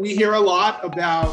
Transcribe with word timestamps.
We 0.00 0.14
hear 0.14 0.32
a 0.32 0.40
lot 0.40 0.82
about 0.82 1.28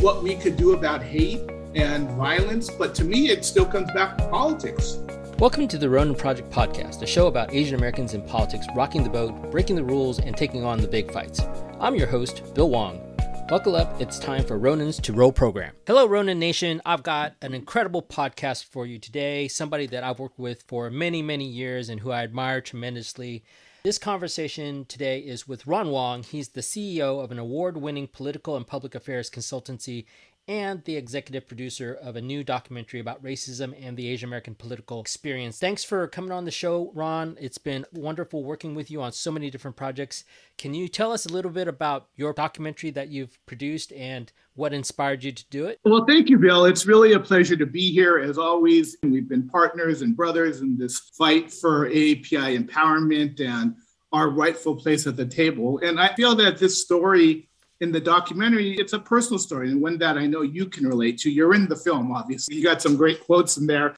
what 0.00 0.22
we 0.22 0.36
could 0.36 0.56
do 0.56 0.72
about 0.72 1.02
hate 1.02 1.38
and 1.74 2.08
violence, 2.12 2.70
but 2.70 2.94
to 2.94 3.04
me, 3.04 3.28
it 3.28 3.44
still 3.44 3.66
comes 3.66 3.92
back 3.92 4.16
to 4.16 4.26
politics. 4.28 4.96
Welcome 5.38 5.68
to 5.68 5.76
the 5.76 5.90
Ronin 5.90 6.14
Project 6.14 6.50
podcast, 6.50 7.02
a 7.02 7.06
show 7.06 7.26
about 7.26 7.52
Asian 7.52 7.74
Americans 7.74 8.14
in 8.14 8.22
politics 8.22 8.66
rocking 8.74 9.02
the 9.02 9.10
boat, 9.10 9.50
breaking 9.50 9.76
the 9.76 9.84
rules, 9.84 10.18
and 10.18 10.34
taking 10.34 10.64
on 10.64 10.80
the 10.80 10.88
big 10.88 11.12
fights. 11.12 11.42
I'm 11.78 11.94
your 11.94 12.06
host, 12.06 12.54
Bill 12.54 12.70
Wong. 12.70 13.02
Buckle 13.50 13.76
up, 13.76 14.00
it's 14.00 14.18
time 14.18 14.46
for 14.46 14.58
Ronin's 14.58 14.98
to 15.00 15.12
Roll 15.12 15.30
program. 15.30 15.74
Hello, 15.86 16.06
Ronin 16.06 16.38
Nation. 16.38 16.80
I've 16.86 17.02
got 17.02 17.34
an 17.42 17.52
incredible 17.52 18.00
podcast 18.00 18.64
for 18.64 18.86
you 18.86 18.98
today. 18.98 19.46
Somebody 19.46 19.84
that 19.88 20.04
I've 20.04 20.20
worked 20.20 20.38
with 20.38 20.64
for 20.66 20.88
many, 20.88 21.20
many 21.20 21.44
years 21.44 21.90
and 21.90 22.00
who 22.00 22.12
I 22.12 22.22
admire 22.22 22.62
tremendously. 22.62 23.44
This 23.86 23.98
conversation 23.98 24.84
today 24.86 25.20
is 25.20 25.46
with 25.46 25.64
Ron 25.64 25.90
Wong. 25.90 26.24
He's 26.24 26.48
the 26.48 26.60
CEO 26.60 27.22
of 27.22 27.30
an 27.30 27.38
award 27.38 27.76
winning 27.76 28.08
political 28.08 28.56
and 28.56 28.66
public 28.66 28.96
affairs 28.96 29.30
consultancy 29.30 30.06
and 30.48 30.84
the 30.84 30.96
executive 30.96 31.46
producer 31.48 31.98
of 32.00 32.14
a 32.14 32.20
new 32.20 32.44
documentary 32.44 33.00
about 33.00 33.22
racism 33.22 33.74
and 33.84 33.96
the 33.96 34.08
Asian 34.08 34.28
American 34.28 34.54
political 34.54 35.00
experience. 35.00 35.58
Thanks 35.58 35.82
for 35.82 36.06
coming 36.06 36.30
on 36.30 36.44
the 36.44 36.50
show, 36.52 36.92
Ron. 36.94 37.36
It's 37.40 37.58
been 37.58 37.84
wonderful 37.92 38.44
working 38.44 38.74
with 38.74 38.90
you 38.90 39.02
on 39.02 39.10
so 39.10 39.32
many 39.32 39.50
different 39.50 39.76
projects. 39.76 40.24
Can 40.56 40.72
you 40.72 40.86
tell 40.86 41.10
us 41.10 41.26
a 41.26 41.32
little 41.32 41.50
bit 41.50 41.66
about 41.66 42.08
your 42.14 42.32
documentary 42.32 42.90
that 42.90 43.08
you've 43.08 43.44
produced 43.46 43.92
and 43.92 44.30
what 44.54 44.72
inspired 44.72 45.24
you 45.24 45.32
to 45.32 45.44
do 45.50 45.66
it? 45.66 45.80
Well, 45.84 46.04
thank 46.06 46.28
you, 46.28 46.38
Bill. 46.38 46.64
It's 46.64 46.86
really 46.86 47.14
a 47.14 47.20
pleasure 47.20 47.56
to 47.56 47.66
be 47.66 47.92
here 47.92 48.18
as 48.18 48.38
always. 48.38 48.96
We've 49.02 49.28
been 49.28 49.48
partners 49.48 50.02
and 50.02 50.16
brothers 50.16 50.60
in 50.60 50.78
this 50.78 51.10
fight 51.18 51.52
for 51.52 51.86
API 51.88 52.56
empowerment 52.56 53.40
and 53.40 53.74
our 54.12 54.30
rightful 54.30 54.76
place 54.76 55.08
at 55.08 55.16
the 55.16 55.26
table. 55.26 55.80
And 55.82 55.98
I 56.00 56.14
feel 56.14 56.36
that 56.36 56.58
this 56.58 56.82
story 56.82 57.48
in 57.80 57.92
the 57.92 58.00
documentary, 58.00 58.74
it's 58.74 58.92
a 58.92 58.98
personal 58.98 59.38
story 59.38 59.70
and 59.70 59.80
one 59.80 59.98
that 59.98 60.16
I 60.16 60.26
know 60.26 60.42
you 60.42 60.66
can 60.66 60.86
relate 60.86 61.18
to. 61.18 61.30
You're 61.30 61.54
in 61.54 61.68
the 61.68 61.76
film, 61.76 62.10
obviously. 62.12 62.56
You 62.56 62.62
got 62.62 62.80
some 62.80 62.96
great 62.96 63.24
quotes 63.24 63.56
in 63.56 63.66
there. 63.66 63.94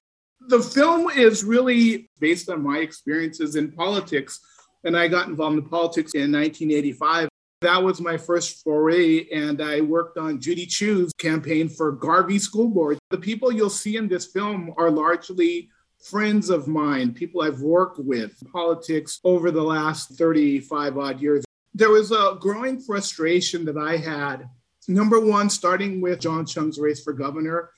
The 0.48 0.60
film 0.60 1.10
is 1.10 1.44
really 1.44 2.10
based 2.20 2.50
on 2.50 2.62
my 2.62 2.78
experiences 2.78 3.56
in 3.56 3.72
politics. 3.72 4.40
And 4.84 4.96
I 4.96 5.08
got 5.08 5.28
involved 5.28 5.58
in 5.58 5.68
politics 5.68 6.14
in 6.14 6.32
1985. 6.32 7.28
That 7.60 7.82
was 7.82 8.00
my 8.00 8.16
first 8.16 8.62
foray, 8.62 9.28
and 9.30 9.60
I 9.60 9.80
worked 9.80 10.16
on 10.16 10.40
Judy 10.40 10.64
Chu's 10.64 11.12
campaign 11.18 11.68
for 11.68 11.90
Garvey 11.90 12.38
School 12.38 12.68
Board. 12.68 12.98
The 13.10 13.18
people 13.18 13.50
you'll 13.50 13.68
see 13.68 13.96
in 13.96 14.06
this 14.06 14.26
film 14.26 14.72
are 14.76 14.92
largely 14.92 15.68
friends 16.00 16.50
of 16.50 16.68
mine, 16.68 17.12
people 17.12 17.42
I've 17.42 17.60
worked 17.60 17.98
with 17.98 18.40
in 18.40 18.52
politics 18.52 19.18
over 19.24 19.50
the 19.50 19.62
last 19.62 20.16
35 20.16 20.98
odd 20.98 21.20
years 21.20 21.44
there 21.78 21.90
was 21.90 22.10
a 22.10 22.36
growing 22.40 22.80
frustration 22.80 23.64
that 23.64 23.78
I 23.78 23.96
had. 23.96 24.48
Number 24.88 25.20
one, 25.20 25.48
starting 25.48 26.00
with 26.00 26.18
John 26.18 26.44
Chiang's 26.44 26.78
race 26.78 27.02
for 27.02 27.12
governor, 27.12 27.70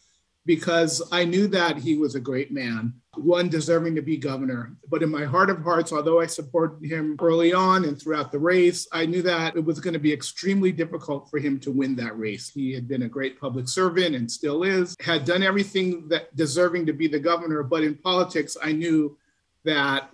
because 0.47 1.07
I 1.13 1.27
knew 1.27 1.47
that 1.49 1.77
he 1.77 1.99
was 1.99 2.15
a 2.15 2.21
great 2.21 2.51
man, 2.51 2.95
one 3.17 3.51
deserving 3.51 3.95
to 3.97 4.03
be 4.03 4.17
governor. 4.17 4.75
But 4.89 5.03
in 5.03 5.11
my 5.11 5.25
heart 5.25 5.51
of 5.51 5.63
hearts, 5.63 5.93
although 5.93 6.19
I 6.19 6.27
supported 6.27 6.83
him 6.83 7.17
early 7.21 7.53
on 7.53 7.85
and 7.85 8.01
throughout 8.01 8.33
the 8.33 8.39
race, 8.39 8.89
I 8.91 9.05
knew 9.05 9.21
that 9.23 9.55
it 9.55 9.65
was 9.65 9.81
going 9.81 9.93
to 9.93 10.01
be 10.01 10.15
extremely 10.15 10.73
difficult 10.73 11.29
for 11.29 11.39
him 11.39 11.61
to 11.61 11.71
win 11.71 11.95
that 11.97 12.19
race. 12.19 12.49
He 12.49 12.73
had 12.73 12.89
been 12.89 13.03
a 13.03 13.09
great 13.09 13.39
public 13.39 13.69
servant 13.69 14.15
and 14.15 14.31
still 14.31 14.63
is, 14.63 14.97
had 14.99 15.27
done 15.27 15.43
everything 15.43 16.09
that 16.09 16.35
deserving 16.37 16.87
to 16.87 16.95
be 16.95 17.07
the 17.07 17.21
governor. 17.21 17.63
But 17.63 17.85
in 17.85 17.97
politics, 17.97 18.57
I 18.63 18.73
knew 18.73 19.19
that 19.65 20.11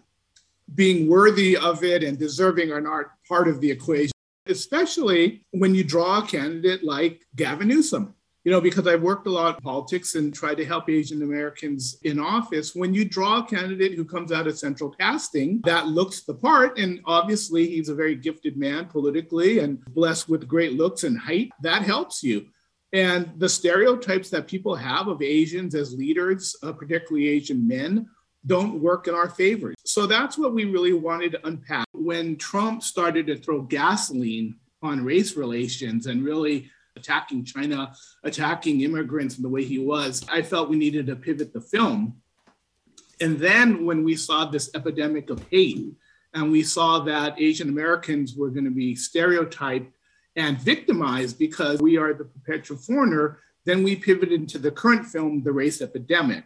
being 0.74 1.08
worthy 1.08 1.56
of 1.56 1.84
it 1.84 2.02
and 2.02 2.18
deserving 2.18 2.72
are 2.72 2.80
not 2.80 3.06
part 3.28 3.48
of 3.48 3.60
the 3.60 3.70
equation, 3.70 4.12
especially 4.46 5.44
when 5.52 5.74
you 5.74 5.84
draw 5.84 6.18
a 6.18 6.26
candidate 6.26 6.84
like 6.84 7.26
Gavin 7.36 7.68
Newsom. 7.68 8.14
You 8.44 8.52
know, 8.52 8.60
because 8.60 8.86
I've 8.86 9.02
worked 9.02 9.26
a 9.26 9.30
lot 9.30 9.56
in 9.56 9.60
politics 9.60 10.14
and 10.14 10.32
tried 10.32 10.54
to 10.58 10.64
help 10.64 10.88
Asian 10.88 11.22
Americans 11.22 11.98
in 12.04 12.20
office. 12.20 12.76
When 12.76 12.94
you 12.94 13.04
draw 13.04 13.38
a 13.38 13.44
candidate 13.44 13.94
who 13.94 14.04
comes 14.04 14.30
out 14.30 14.46
of 14.46 14.56
central 14.56 14.88
casting 14.88 15.62
that 15.64 15.88
looks 15.88 16.22
the 16.22 16.34
part, 16.34 16.78
and 16.78 17.00
obviously 17.06 17.66
he's 17.66 17.88
a 17.88 17.94
very 17.94 18.14
gifted 18.14 18.56
man 18.56 18.86
politically 18.86 19.58
and 19.58 19.84
blessed 19.86 20.28
with 20.28 20.46
great 20.46 20.74
looks 20.74 21.02
and 21.02 21.18
height, 21.18 21.50
that 21.62 21.82
helps 21.82 22.22
you. 22.22 22.46
And 22.92 23.32
the 23.36 23.48
stereotypes 23.48 24.30
that 24.30 24.46
people 24.46 24.76
have 24.76 25.08
of 25.08 25.22
Asians 25.22 25.74
as 25.74 25.92
leaders, 25.92 26.54
uh, 26.62 26.72
particularly 26.72 27.26
Asian 27.26 27.66
men, 27.66 28.08
don't 28.46 28.80
work 28.80 29.08
in 29.08 29.14
our 29.14 29.28
favor. 29.28 29.74
So 29.84 30.06
that's 30.06 30.38
what 30.38 30.54
we 30.54 30.64
really 30.64 30.92
wanted 30.92 31.32
to 31.32 31.46
unpack. 31.46 31.86
When 31.92 32.36
Trump 32.36 32.82
started 32.82 33.26
to 33.26 33.36
throw 33.36 33.62
gasoline 33.62 34.56
on 34.82 35.04
race 35.04 35.36
relations 35.36 36.06
and 36.06 36.24
really 36.24 36.70
attacking 36.96 37.44
China, 37.44 37.92
attacking 38.24 38.80
immigrants 38.82 39.36
in 39.36 39.42
the 39.42 39.48
way 39.48 39.64
he 39.64 39.78
was, 39.78 40.24
I 40.30 40.42
felt 40.42 40.70
we 40.70 40.76
needed 40.76 41.06
to 41.06 41.16
pivot 41.16 41.52
the 41.52 41.60
film. 41.60 42.16
And 43.20 43.38
then 43.38 43.84
when 43.84 44.04
we 44.04 44.14
saw 44.14 44.44
this 44.44 44.70
epidemic 44.74 45.30
of 45.30 45.44
hate, 45.50 45.94
and 46.34 46.52
we 46.52 46.62
saw 46.62 46.98
that 47.00 47.40
Asian 47.40 47.70
Americans 47.70 48.36
were 48.36 48.50
going 48.50 48.66
to 48.66 48.70
be 48.70 48.94
stereotyped 48.94 49.90
and 50.36 50.60
victimized 50.60 51.38
because 51.38 51.80
we 51.80 51.96
are 51.96 52.12
the 52.12 52.26
perpetual 52.26 52.76
foreigner, 52.76 53.38
then 53.64 53.82
we 53.82 53.96
pivoted 53.96 54.32
into 54.32 54.58
the 54.58 54.70
current 54.70 55.06
film, 55.06 55.42
The 55.42 55.52
Race 55.52 55.80
Epidemic. 55.80 56.44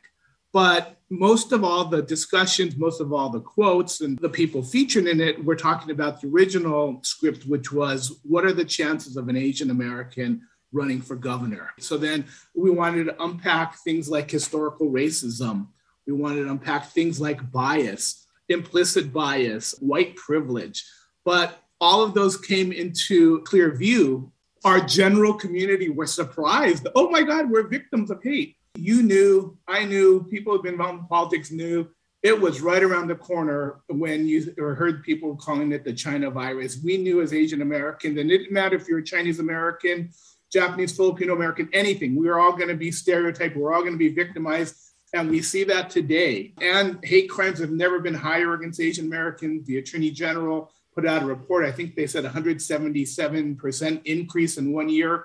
But 0.52 0.96
most 1.10 1.52
of 1.52 1.64
all 1.64 1.84
the 1.84 2.02
discussions, 2.02 2.76
most 2.76 3.00
of 3.00 3.12
all 3.12 3.30
the 3.30 3.40
quotes 3.40 4.00
and 4.00 4.18
the 4.18 4.28
people 4.28 4.62
featured 4.62 5.06
in 5.06 5.20
it, 5.20 5.44
we're 5.44 5.56
talking 5.56 5.90
about 5.90 6.20
the 6.20 6.28
original 6.28 7.00
script, 7.02 7.46
which 7.46 7.72
was 7.72 8.20
what 8.24 8.44
are 8.44 8.52
the 8.52 8.64
chances 8.64 9.16
of 9.16 9.28
an 9.28 9.36
Asian 9.36 9.70
American 9.70 10.42
running 10.72 11.00
for 11.00 11.16
governor? 11.16 11.70
So 11.78 11.96
then 11.96 12.24
we 12.54 12.70
wanted 12.70 13.04
to 13.04 13.22
unpack 13.22 13.76
things 13.78 14.08
like 14.08 14.30
historical 14.30 14.90
racism. 14.90 15.68
We 16.06 16.12
wanted 16.12 16.44
to 16.44 16.50
unpack 16.50 16.86
things 16.86 17.20
like 17.20 17.50
bias, 17.52 18.26
implicit 18.48 19.12
bias, 19.12 19.74
white 19.80 20.16
privilege. 20.16 20.84
But 21.24 21.60
all 21.80 22.02
of 22.02 22.14
those 22.14 22.36
came 22.36 22.72
into 22.72 23.40
clear 23.42 23.74
view. 23.74 24.32
Our 24.64 24.80
general 24.80 25.34
community 25.34 25.88
was 25.88 26.12
surprised. 26.12 26.86
Oh 26.94 27.08
my 27.10 27.22
God, 27.22 27.50
we're 27.50 27.66
victims 27.66 28.10
of 28.10 28.22
hate 28.22 28.56
you 28.76 29.02
knew, 29.02 29.58
I 29.66 29.84
knew, 29.84 30.24
people 30.24 30.52
who've 30.52 30.62
been 30.62 30.74
involved 30.74 31.00
in 31.00 31.06
politics 31.06 31.50
knew 31.50 31.88
it 32.22 32.38
was 32.38 32.60
right 32.60 32.82
around 32.82 33.08
the 33.08 33.14
corner 33.14 33.80
when 33.88 34.28
you 34.28 34.52
heard 34.58 35.02
people 35.02 35.36
calling 35.36 35.72
it 35.72 35.84
the 35.84 35.92
China 35.92 36.30
virus. 36.30 36.78
We 36.82 36.98
knew 36.98 37.22
as 37.22 37.32
Asian 37.32 37.62
Americans, 37.62 38.18
and 38.18 38.30
it 38.30 38.38
didn't 38.38 38.52
matter 38.52 38.76
if 38.76 38.88
you're 38.88 38.98
a 38.98 39.04
Chinese 39.04 39.38
American, 39.38 40.10
Japanese, 40.52 40.94
Filipino 40.94 41.34
American, 41.34 41.70
anything. 41.72 42.14
We 42.16 42.26
were 42.26 42.38
all 42.38 42.52
going 42.52 42.68
to 42.68 42.76
be 42.76 42.92
stereotyped. 42.92 43.56
We're 43.56 43.72
all 43.72 43.80
going 43.80 43.94
to 43.94 43.98
be 43.98 44.12
victimized. 44.12 44.76
And 45.14 45.30
we 45.30 45.42
see 45.42 45.64
that 45.64 45.90
today. 45.90 46.52
And 46.60 47.02
hate 47.02 47.30
crimes 47.30 47.58
have 47.58 47.70
never 47.70 48.00
been 48.00 48.14
higher 48.14 48.54
against 48.54 48.80
Asian 48.80 49.06
Americans. 49.06 49.66
The 49.66 49.78
Attorney 49.78 50.10
General 50.10 50.70
put 50.94 51.06
out 51.06 51.22
a 51.22 51.26
report. 51.26 51.64
I 51.64 51.72
think 51.72 51.96
they 51.96 52.06
said 52.06 52.24
177% 52.24 54.00
increase 54.04 54.58
in 54.58 54.72
one 54.72 54.88
year. 54.88 55.24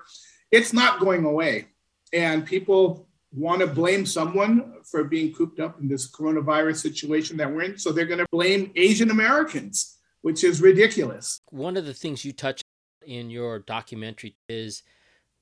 It's 0.50 0.72
not 0.72 1.00
going 1.00 1.24
away. 1.24 1.66
And 2.12 2.46
people 2.46 3.08
want 3.36 3.60
to 3.60 3.66
blame 3.66 4.06
someone 4.06 4.74
for 4.84 5.04
being 5.04 5.32
cooped 5.32 5.60
up 5.60 5.78
in 5.80 5.88
this 5.88 6.10
coronavirus 6.10 6.76
situation 6.76 7.36
that 7.36 7.52
we're 7.52 7.62
in. 7.62 7.78
So 7.78 7.92
they're 7.92 8.06
going 8.06 8.18
to 8.18 8.26
blame 8.32 8.72
Asian 8.74 9.10
Americans, 9.10 9.98
which 10.22 10.42
is 10.42 10.60
ridiculous. 10.60 11.38
One 11.50 11.76
of 11.76 11.84
the 11.84 11.94
things 11.94 12.24
you 12.24 12.32
touch 12.32 12.62
in 13.06 13.30
your 13.30 13.60
documentary 13.60 14.36
is 14.48 14.82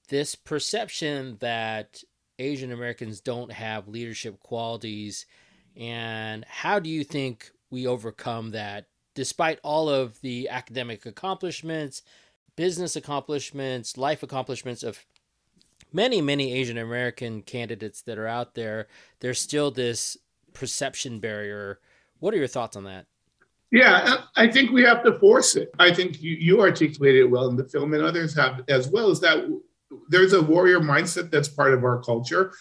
this 0.09 0.35
perception 0.35 1.39
that 1.41 2.03
Asian 2.39 2.73
Americans 2.73 3.21
don't 3.21 3.53
have 3.53 3.89
leadership 3.89 4.41
qualities. 4.41 5.27
And 5.77 6.45
how 6.47 6.79
do 6.81 6.91
you 6.91 7.05
think 7.05 7.51
we 7.71 7.87
overcome 7.87 8.51
that 8.51 8.87
despite 9.15 9.61
all 9.63 9.89
of 9.89 10.21
the 10.21 10.49
academic 10.49 11.07
accomplishments, 11.07 12.03
business 12.57 12.97
accomplishments, 12.97 13.97
life 13.97 14.23
accomplishments 14.23 14.83
of 14.83 15.05
many, 15.95 16.21
many 16.21 16.53
Asian 16.53 16.77
American 16.77 17.41
candidates 17.43 18.03
that 18.03 18.19
are 18.19 18.27
out 18.27 18.55
there, 18.55 18.89
there's 19.21 19.41
still 19.41 19.71
this 19.71 20.19
perception 20.53 21.21
barrier. 21.21 21.79
What 22.19 22.35
are 22.35 22.39
your 22.39 22.47
thoughts 22.47 22.77
on 22.77 22.85
that? 22.85 23.07
Yeah, 23.71 24.19
I 24.37 24.49
think 24.49 24.71
we 24.71 24.83
have 24.83 25.03
to 25.05 25.19
force 25.19 25.57
it. 25.57 25.71
I 25.79 25.93
think 25.93 26.21
you, 26.23 26.33
you 26.33 26.61
articulated 26.61 27.23
it 27.23 27.31
well 27.31 27.49
in 27.49 27.57
the 27.57 27.65
film, 27.65 27.95
and 27.95 28.03
others 28.03 28.35
have 28.37 28.63
as 28.69 28.89
well, 28.89 29.11
is 29.11 29.21
that 29.21 29.47
there's 30.09 30.33
a 30.33 30.43
warrior 30.43 30.81
mindset 30.81 31.31
that's 31.31 31.49
part 31.49 31.75
of 31.75 31.85
our 31.85 32.01
culture 32.03 32.53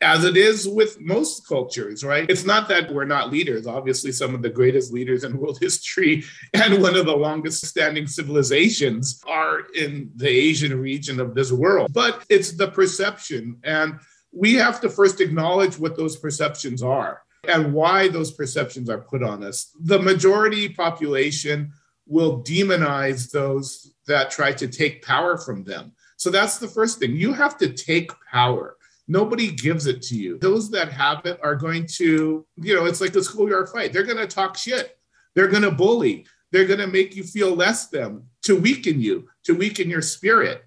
as 0.00 0.24
it 0.24 0.36
is 0.36 0.68
with 0.68 1.00
most 1.00 1.46
cultures, 1.46 2.04
right? 2.04 2.30
It's 2.30 2.44
not 2.44 2.68
that 2.68 2.92
we're 2.92 3.04
not 3.04 3.32
leaders. 3.32 3.66
Obviously, 3.66 4.12
some 4.12 4.34
of 4.34 4.42
the 4.42 4.48
greatest 4.48 4.92
leaders 4.92 5.24
in 5.24 5.36
world 5.40 5.58
history 5.60 6.24
and 6.54 6.80
one 6.80 6.96
of 6.96 7.06
the 7.06 7.16
longest 7.16 7.66
standing 7.66 8.06
civilizations 8.06 9.20
are 9.26 9.62
in 9.74 10.10
the 10.14 10.28
Asian 10.28 10.80
region 10.80 11.18
of 11.18 11.34
this 11.34 11.50
world. 11.50 11.92
But 11.92 12.24
it's 12.28 12.52
the 12.52 12.68
perception. 12.68 13.58
And 13.64 13.98
we 14.32 14.54
have 14.54 14.80
to 14.82 14.88
first 14.88 15.20
acknowledge 15.20 15.78
what 15.78 15.96
those 15.96 16.16
perceptions 16.16 16.82
are 16.82 17.22
and 17.48 17.72
why 17.72 18.08
those 18.08 18.32
perceptions 18.32 18.88
are 18.90 18.98
put 18.98 19.22
on 19.22 19.42
us. 19.42 19.72
The 19.80 19.98
majority 19.98 20.68
population 20.68 21.72
will 22.06 22.42
demonize 22.42 23.30
those 23.30 23.92
that 24.06 24.30
try 24.30 24.52
to 24.52 24.68
take 24.68 25.04
power 25.04 25.36
from 25.36 25.64
them. 25.64 25.92
So 26.16 26.30
that's 26.30 26.58
the 26.58 26.68
first 26.68 26.98
thing. 26.98 27.14
You 27.14 27.32
have 27.32 27.58
to 27.58 27.72
take 27.72 28.10
power. 28.30 28.76
Nobody 29.08 29.50
gives 29.50 29.86
it 29.86 30.02
to 30.02 30.16
you. 30.16 30.38
Those 30.38 30.70
that 30.70 30.92
have 30.92 31.24
it 31.24 31.40
are 31.42 31.54
going 31.54 31.86
to, 31.96 32.46
you 32.56 32.74
know, 32.74 32.84
it's 32.84 33.00
like 33.00 33.16
a 33.16 33.22
schoolyard 33.22 33.70
fight. 33.70 33.92
They're 33.92 34.02
going 34.04 34.18
to 34.18 34.26
talk 34.26 34.56
shit. 34.56 34.98
They're 35.34 35.48
going 35.48 35.62
to 35.62 35.70
bully. 35.70 36.26
They're 36.52 36.66
going 36.66 36.80
to 36.80 36.86
make 36.86 37.16
you 37.16 37.24
feel 37.24 37.54
less 37.54 37.88
than 37.88 38.24
to 38.42 38.54
weaken 38.54 39.00
you, 39.00 39.28
to 39.44 39.54
weaken 39.54 39.88
your 39.88 40.02
spirit. 40.02 40.64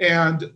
And 0.00 0.52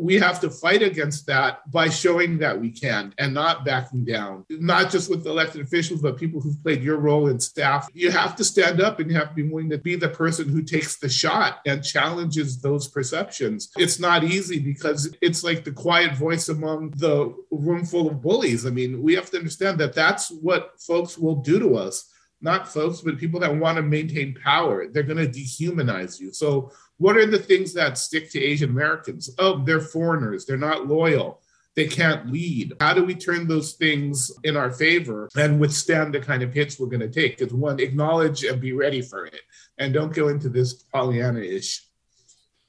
we 0.00 0.14
have 0.18 0.40
to 0.40 0.50
fight 0.50 0.82
against 0.82 1.26
that 1.26 1.70
by 1.70 1.88
showing 1.88 2.38
that 2.38 2.58
we 2.58 2.70
can 2.70 3.14
and 3.18 3.34
not 3.34 3.64
backing 3.64 4.04
down, 4.04 4.44
not 4.48 4.90
just 4.90 5.10
with 5.10 5.26
elected 5.26 5.60
officials, 5.60 6.00
but 6.00 6.16
people 6.16 6.40
who've 6.40 6.62
played 6.62 6.82
your 6.82 6.96
role 6.96 7.28
in 7.28 7.38
staff. 7.38 7.88
You 7.92 8.10
have 8.10 8.34
to 8.36 8.44
stand 8.44 8.80
up 8.80 8.98
and 8.98 9.10
you 9.10 9.16
have 9.16 9.28
to 9.28 9.34
be 9.34 9.42
willing 9.42 9.70
to 9.70 9.78
be 9.78 9.96
the 9.96 10.08
person 10.08 10.48
who 10.48 10.62
takes 10.62 10.98
the 10.98 11.08
shot 11.08 11.60
and 11.66 11.84
challenges 11.84 12.60
those 12.60 12.88
perceptions. 12.88 13.70
It's 13.76 14.00
not 14.00 14.24
easy 14.24 14.58
because 14.58 15.14
it's 15.20 15.44
like 15.44 15.64
the 15.64 15.72
quiet 15.72 16.16
voice 16.16 16.48
among 16.48 16.90
the 16.92 17.34
room 17.50 17.84
full 17.84 18.08
of 18.08 18.22
bullies. 18.22 18.66
I 18.66 18.70
mean, 18.70 19.02
we 19.02 19.14
have 19.14 19.30
to 19.30 19.38
understand 19.38 19.78
that 19.80 19.94
that's 19.94 20.30
what 20.30 20.80
folks 20.80 21.18
will 21.18 21.36
do 21.36 21.58
to 21.58 21.76
us 21.76 22.10
not 22.40 22.66
folks, 22.66 23.00
but 23.02 23.18
people 23.18 23.40
that 23.40 23.54
want 23.54 23.76
to 23.76 23.82
maintain 23.82 24.34
power. 24.34 24.88
They're 24.88 25.02
going 25.02 25.18
to 25.18 25.28
dehumanize 25.28 26.18
you. 26.20 26.32
So 26.32 26.72
what 27.00 27.16
are 27.16 27.24
the 27.24 27.38
things 27.38 27.72
that 27.72 27.96
stick 27.96 28.30
to 28.30 28.38
Asian 28.38 28.68
Americans? 28.68 29.30
Oh, 29.38 29.64
they're 29.64 29.80
foreigners. 29.80 30.44
They're 30.44 30.58
not 30.58 30.86
loyal. 30.86 31.40
They 31.74 31.86
can't 31.86 32.30
lead. 32.30 32.74
How 32.78 32.92
do 32.92 33.02
we 33.02 33.14
turn 33.14 33.48
those 33.48 33.72
things 33.72 34.30
in 34.44 34.54
our 34.54 34.70
favor 34.70 35.26
and 35.34 35.58
withstand 35.58 36.12
the 36.12 36.20
kind 36.20 36.42
of 36.42 36.52
hits 36.52 36.78
we're 36.78 36.88
going 36.88 37.00
to 37.00 37.08
take? 37.08 37.38
Because 37.38 37.54
one, 37.54 37.80
acknowledge 37.80 38.44
and 38.44 38.60
be 38.60 38.74
ready 38.74 39.00
for 39.00 39.24
it, 39.24 39.40
and 39.78 39.94
don't 39.94 40.12
go 40.12 40.28
into 40.28 40.50
this 40.50 40.74
Pollyanna 40.74 41.40
ish. 41.40 41.86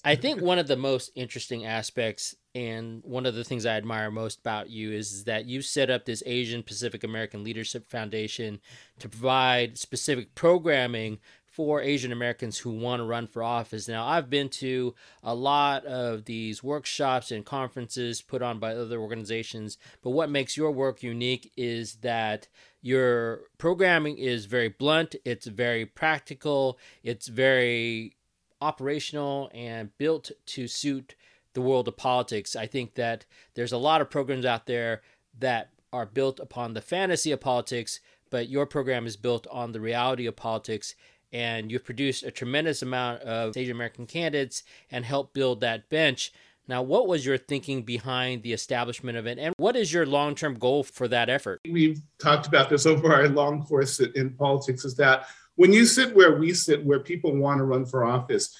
I 0.04 0.16
think 0.16 0.42
one 0.42 0.58
of 0.58 0.66
the 0.66 0.76
most 0.76 1.12
interesting 1.14 1.64
aspects 1.64 2.34
and 2.56 3.02
one 3.04 3.24
of 3.24 3.36
the 3.36 3.44
things 3.44 3.66
I 3.66 3.76
admire 3.76 4.10
most 4.10 4.40
about 4.40 4.68
you 4.68 4.92
is 4.92 5.24
that 5.24 5.46
you 5.46 5.62
set 5.62 5.90
up 5.90 6.04
this 6.04 6.24
Asian 6.26 6.64
Pacific 6.64 7.04
American 7.04 7.44
Leadership 7.44 7.88
Foundation 7.88 8.58
to 8.98 9.08
provide 9.08 9.78
specific 9.78 10.34
programming 10.34 11.18
for 11.56 11.80
Asian 11.80 12.12
Americans 12.12 12.58
who 12.58 12.70
want 12.70 13.00
to 13.00 13.04
run 13.06 13.26
for 13.26 13.42
office. 13.42 13.88
Now, 13.88 14.06
I've 14.06 14.28
been 14.28 14.50
to 14.50 14.94
a 15.22 15.34
lot 15.34 15.86
of 15.86 16.26
these 16.26 16.62
workshops 16.62 17.30
and 17.30 17.46
conferences 17.46 18.20
put 18.20 18.42
on 18.42 18.58
by 18.58 18.74
other 18.74 19.00
organizations, 19.00 19.78
but 20.02 20.10
what 20.10 20.28
makes 20.28 20.58
your 20.58 20.70
work 20.70 21.02
unique 21.02 21.50
is 21.56 21.94
that 22.02 22.46
your 22.82 23.40
programming 23.56 24.18
is 24.18 24.44
very 24.44 24.68
blunt, 24.68 25.16
it's 25.24 25.46
very 25.46 25.86
practical, 25.86 26.78
it's 27.02 27.26
very 27.26 28.16
operational 28.60 29.50
and 29.54 29.96
built 29.96 30.32
to 30.44 30.68
suit 30.68 31.14
the 31.54 31.62
world 31.62 31.88
of 31.88 31.96
politics. 31.96 32.54
I 32.54 32.66
think 32.66 32.96
that 32.96 33.24
there's 33.54 33.72
a 33.72 33.78
lot 33.78 34.02
of 34.02 34.10
programs 34.10 34.44
out 34.44 34.66
there 34.66 35.00
that 35.38 35.70
are 35.90 36.04
built 36.04 36.38
upon 36.38 36.74
the 36.74 36.82
fantasy 36.82 37.32
of 37.32 37.40
politics, 37.40 38.00
but 38.28 38.50
your 38.50 38.66
program 38.66 39.06
is 39.06 39.16
built 39.16 39.46
on 39.50 39.72
the 39.72 39.80
reality 39.80 40.26
of 40.26 40.36
politics 40.36 40.94
and 41.32 41.70
you've 41.70 41.84
produced 41.84 42.22
a 42.22 42.30
tremendous 42.30 42.82
amount 42.82 43.22
of 43.22 43.56
Asian 43.56 43.76
American 43.76 44.06
candidates 44.06 44.62
and 44.90 45.04
helped 45.04 45.34
build 45.34 45.60
that 45.60 45.88
bench. 45.88 46.32
Now, 46.68 46.82
what 46.82 47.06
was 47.06 47.24
your 47.24 47.38
thinking 47.38 47.82
behind 47.82 48.42
the 48.42 48.52
establishment 48.52 49.16
of 49.16 49.26
it, 49.26 49.38
and 49.38 49.54
what 49.56 49.76
is 49.76 49.92
your 49.92 50.04
long 50.04 50.34
term 50.34 50.58
goal 50.58 50.82
for 50.82 51.06
that 51.08 51.28
effort? 51.28 51.60
We've 51.70 52.00
talked 52.18 52.46
about 52.46 52.68
this 52.68 52.86
over 52.86 53.12
our 53.12 53.28
long 53.28 53.64
course 53.64 54.00
in 54.00 54.30
politics 54.30 54.84
is 54.84 54.96
that 54.96 55.26
when 55.54 55.72
you 55.72 55.86
sit 55.86 56.14
where 56.14 56.36
we 56.38 56.52
sit, 56.52 56.84
where 56.84 57.00
people 57.00 57.34
want 57.36 57.58
to 57.58 57.64
run 57.64 57.86
for 57.86 58.04
office, 58.04 58.56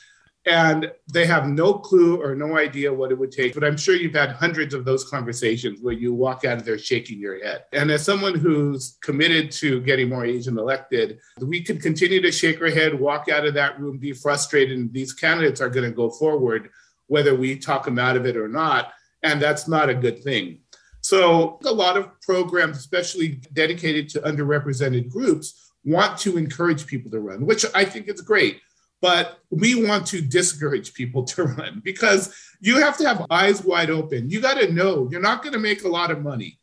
and 0.47 0.93
they 1.13 1.27
have 1.27 1.49
no 1.49 1.75
clue 1.75 2.23
or 2.23 2.37
no 2.37 2.57
idea 2.57 2.93
what 2.93 3.11
it 3.11 3.19
would 3.19 3.33
take. 3.33 3.53
But 3.53 3.65
I'm 3.65 3.77
sure 3.77 3.97
you've 3.97 4.15
had 4.15 4.31
hundreds 4.31 4.75
of 4.75 4.85
those 4.85 5.09
conversations 5.09 5.81
where 5.81 5.93
you 5.93 6.15
walk 6.15 6.45
out 6.45 6.59
of 6.59 6.65
there 6.65 6.79
shaking 6.79 7.19
your 7.19 7.43
head. 7.45 7.65
And 7.73 7.91
as 7.91 8.05
someone 8.05 8.39
who's 8.39 8.97
committed 9.03 9.51
to 9.53 9.81
getting 9.81 10.09
more 10.09 10.25
Asian 10.25 10.57
elected, 10.57 11.19
we 11.41 11.63
could 11.63 11.83
continue 11.83 12.23
to 12.23 12.31
shake 12.31 12.61
our 12.61 12.71
head, 12.71 12.99
walk 12.99 13.29
out 13.29 13.45
of 13.45 13.55
that 13.55 13.81
room, 13.81 13.99
be 13.99 14.13
frustrated, 14.13 14.79
and 14.79 14.93
these 14.93 15.13
candidates 15.13 15.61
are 15.61 15.69
going 15.69 15.91
to 15.91 15.95
go 15.95 16.11
forward, 16.11 16.71
whether 17.09 17.35
we 17.35 17.59
talk 17.59 17.85
them 17.85 17.99
out 17.99 18.17
of 18.17 18.25
it 18.25 18.37
or 18.37 18.49
not. 18.49 18.93
And 19.25 19.43
that's 19.43 19.67
not 19.67 19.89
a 19.89 19.95
good 19.95 20.23
thing. 20.23 20.61
So, 21.01 21.59
a 21.65 21.73
lot 21.73 21.97
of 21.97 22.21
programs, 22.21 22.79
especially 22.79 23.41
dedicated 23.53 24.09
to 24.11 24.21
underrepresented 24.21 25.11
groups, 25.11 25.73
want 25.85 26.19
to 26.19 26.37
encourage 26.37 26.87
people 26.87 27.11
to 27.13 27.21
run, 27.21 27.47
which 27.47 27.65
I 27.75 27.85
think 27.85 28.09
is 28.09 28.21
great 28.21 28.61
but 29.01 29.39
we 29.51 29.87
want 29.87 30.07
to 30.09 30.21
discourage 30.21 30.95
people 30.95 31.25
to 31.35 31.45
run 31.45 31.81
because 31.85 32.35
you 32.61 32.79
have 32.79 32.97
to 32.99 33.07
have 33.07 33.27
eyes 33.31 33.63
wide 33.63 33.91
open. 33.91 34.31
You 34.31 34.41
got 34.41 34.59
to 34.59 34.73
know 34.73 35.09
you're 35.11 35.21
not 35.21 35.43
going 35.43 35.53
to 35.53 35.59
make 35.59 35.85
a 35.85 35.89
lot 35.89 36.11
of 36.11 36.23
money. 36.23 36.59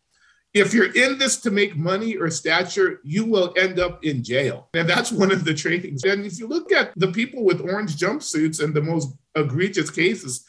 If 0.53 0.71
you're 0.71 0.93
in 0.93 1.17
this 1.17 1.37
to 1.41 1.51
make 1.51 1.75
money 1.75 2.15
or 2.15 2.29
stature, 2.29 2.99
you 3.03 3.25
will 3.25 3.55
end 3.57 3.79
up 3.79 4.03
in 4.03 4.23
jail. 4.23 4.69
And 4.75 4.87
that's 4.87 5.11
one 5.11 5.31
of 5.31 5.45
the 5.45 5.53
trainings. 5.53 6.03
And 6.03 6.25
if 6.25 6.37
you 6.37 6.47
look 6.47 6.71
at 6.71 6.93
the 6.95 7.11
people 7.11 7.43
with 7.43 7.61
orange 7.61 7.97
jumpsuits 7.97 8.63
and 8.63 8.71
the 8.71 8.81
most 8.81 9.15
egregious 9.33 9.89
cases, 9.89 10.45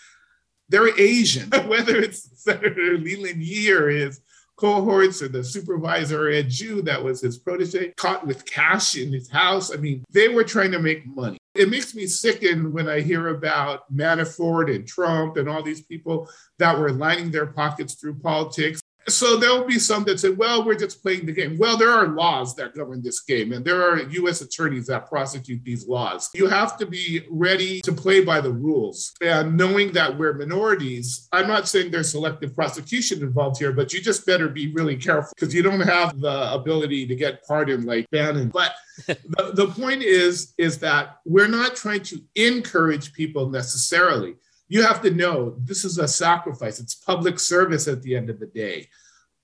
they're 0.69 0.99
Asian, 1.01 1.49
whether 1.69 1.97
it's 1.97 2.29
Senator 2.43 2.99
Leland 2.99 3.43
Yee 3.43 3.73
or 3.73 3.89
his 3.89 4.21
cohorts 4.57 5.23
or 5.23 5.29
the 5.29 5.43
supervisor 5.43 6.29
Ed 6.29 6.49
Jew 6.49 6.83
that 6.83 7.03
was 7.03 7.21
his 7.21 7.39
protege 7.39 7.93
caught 7.97 8.27
with 8.27 8.45
cash 8.45 8.97
in 8.97 9.13
his 9.13 9.31
house. 9.31 9.73
I 9.73 9.77
mean, 9.77 10.05
they 10.11 10.29
were 10.29 10.45
trying 10.45 10.73
to 10.73 10.79
make 10.79 11.07
money. 11.07 11.39
It 11.55 11.69
makes 11.69 11.95
me 11.95 12.07
sicken 12.07 12.73
when 12.73 12.89
I 12.89 13.01
hear 13.01 13.29
about 13.29 13.93
Manafort 13.95 14.75
and 14.75 14.87
Trump 14.87 15.37
and 15.37 15.49
all 15.49 15.63
these 15.63 15.83
people 15.83 16.29
that 16.59 16.77
were 16.79 16.91
lining 16.91 17.31
their 17.31 17.47
pockets 17.47 17.95
through 17.95 18.19
politics. 18.19 18.81
So 19.09 19.37
there'll 19.37 19.65
be 19.65 19.79
some 19.79 20.05
that 20.05 20.21
say, 20.21 20.31
well, 20.31 20.65
we're 20.65 20.75
just 20.75 21.03
playing 21.03 21.27
the 21.27 21.33
game. 21.33 21.59
Well, 21.59 21.77
there 21.77 21.91
are 21.91 22.09
laws 22.09 22.55
that 22.57 22.75
govern 22.75 23.03
this 23.03 23.21
game, 23.21 23.53
and 23.53 23.65
there 23.65 23.83
are 23.83 23.99
US 23.99 24.41
attorneys 24.41 24.87
that 24.87 25.09
prosecute 25.09 25.63
these 25.65 25.87
laws. 25.87 26.31
You 26.35 26.47
have 26.47 26.77
to 26.79 26.87
be 26.87 27.23
ready 27.31 27.81
to 27.83 27.93
play 27.93 28.25
by 28.25 28.41
the 28.41 28.53
rules. 28.53 29.13
And 29.21 29.57
knowing 29.57 29.93
that 29.93 30.17
we're 30.17 30.35
minorities, 30.35 31.29
I'm 31.33 31.49
not 31.49 31.69
saying 31.69 31.91
there's 31.91 32.11
selective 32.11 32.55
prosecution 32.55 33.23
involved 33.23 33.59
here, 33.59 33.73
but 33.73 33.93
you 33.93 34.01
just 34.01 34.27
better 34.27 34.49
be 34.49 34.73
really 34.73 34.97
careful 34.97 35.33
because 35.35 35.55
you 35.55 35.63
don't 35.63 35.81
have 35.81 36.21
the 36.21 36.53
ability 36.53 37.07
to 37.07 37.15
get 37.15 37.45
pardoned 37.47 37.85
like 37.85 38.09
Bannon. 38.11 38.49
But 38.49 38.75
the, 39.07 39.53
the 39.55 39.67
point 39.69 40.03
is, 40.03 40.55
is 40.59 40.79
that 40.79 41.19
we're 41.25 41.49
not 41.49 41.77
trying 41.77 42.03
to 42.05 42.21
encourage 42.37 43.13
people 43.13 43.51
necessarily 43.51 44.37
you 44.69 44.83
have 44.83 45.03
to 45.03 45.11
know 45.11 45.57
this 45.59 45.85
is 45.85 45.99
a 45.99 46.09
sacrifice. 46.09 46.81
It's 46.81 46.95
public 46.95 47.39
service 47.39 47.89
at 47.89 48.03
the 48.03 48.17
end 48.17 48.31
of 48.31 48.41
the 48.41 48.47
day. 48.47 48.89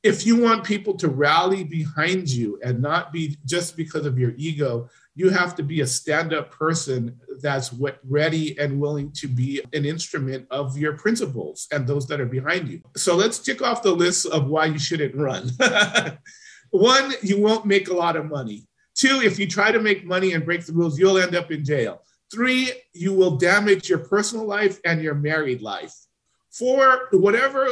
If 0.03 0.25
you 0.25 0.41
want 0.41 0.65
people 0.65 0.95
to 0.97 1.09
rally 1.09 1.63
behind 1.63 2.31
you 2.31 2.59
and 2.65 2.81
not 2.81 3.13
be 3.13 3.37
just 3.45 3.77
because 3.77 4.07
of 4.07 4.19
your 4.19 4.33
ego, 4.39 4.89
you 5.15 5.29
have 5.29 5.55
to 5.57 5.63
be 5.63 5.83
a 5.83 5.87
stand 5.87 6.33
up 6.33 6.51
person 6.51 7.21
that's 7.43 7.75
ready 8.09 8.59
and 8.59 8.81
willing 8.81 9.13
to 9.13 9.29
be 9.29 9.61
an 9.75 9.85
instrument 9.85 10.47
of 10.51 10.79
your 10.79 10.97
principles 10.97 11.67
and 11.71 11.87
those 11.87 12.07
that 12.07 12.21
are 12.21 12.27
behind 12.27 12.69
you. 12.69 12.81
So 12.97 13.15
let's 13.15 13.39
tick 13.39 13.61
off 13.61 13.83
the 13.83 13.93
list 13.93 14.25
of 14.27 14.47
why 14.47 14.67
you 14.67 14.79
shouldn't 14.79 15.15
run. 15.15 15.51
One, 16.71 17.13
you 17.23 17.39
won't 17.41 17.67
make 17.67 17.89
a 17.89 17.95
lot 17.95 18.17
of 18.17 18.27
money. 18.27 18.67
Two, 18.95 19.21
if 19.23 19.39
you 19.39 19.47
try 19.47 19.73
to 19.73 19.81
make 19.81 20.05
money 20.05 20.33
and 20.33 20.45
break 20.45 20.65
the 20.65 20.73
rules, 20.73 20.99
you'll 20.99 21.19
end 21.19 21.35
up 21.35 21.51
in 21.51 21.65
jail. 21.65 22.03
Three, 22.33 22.73
you 22.93 23.13
will 23.13 23.37
damage 23.37 23.89
your 23.89 23.99
personal 23.99 24.47
life 24.47 24.79
and 24.85 25.03
your 25.03 25.15
married 25.15 25.63
life. 25.63 25.95
Four, 26.51 27.09
whatever 27.13 27.67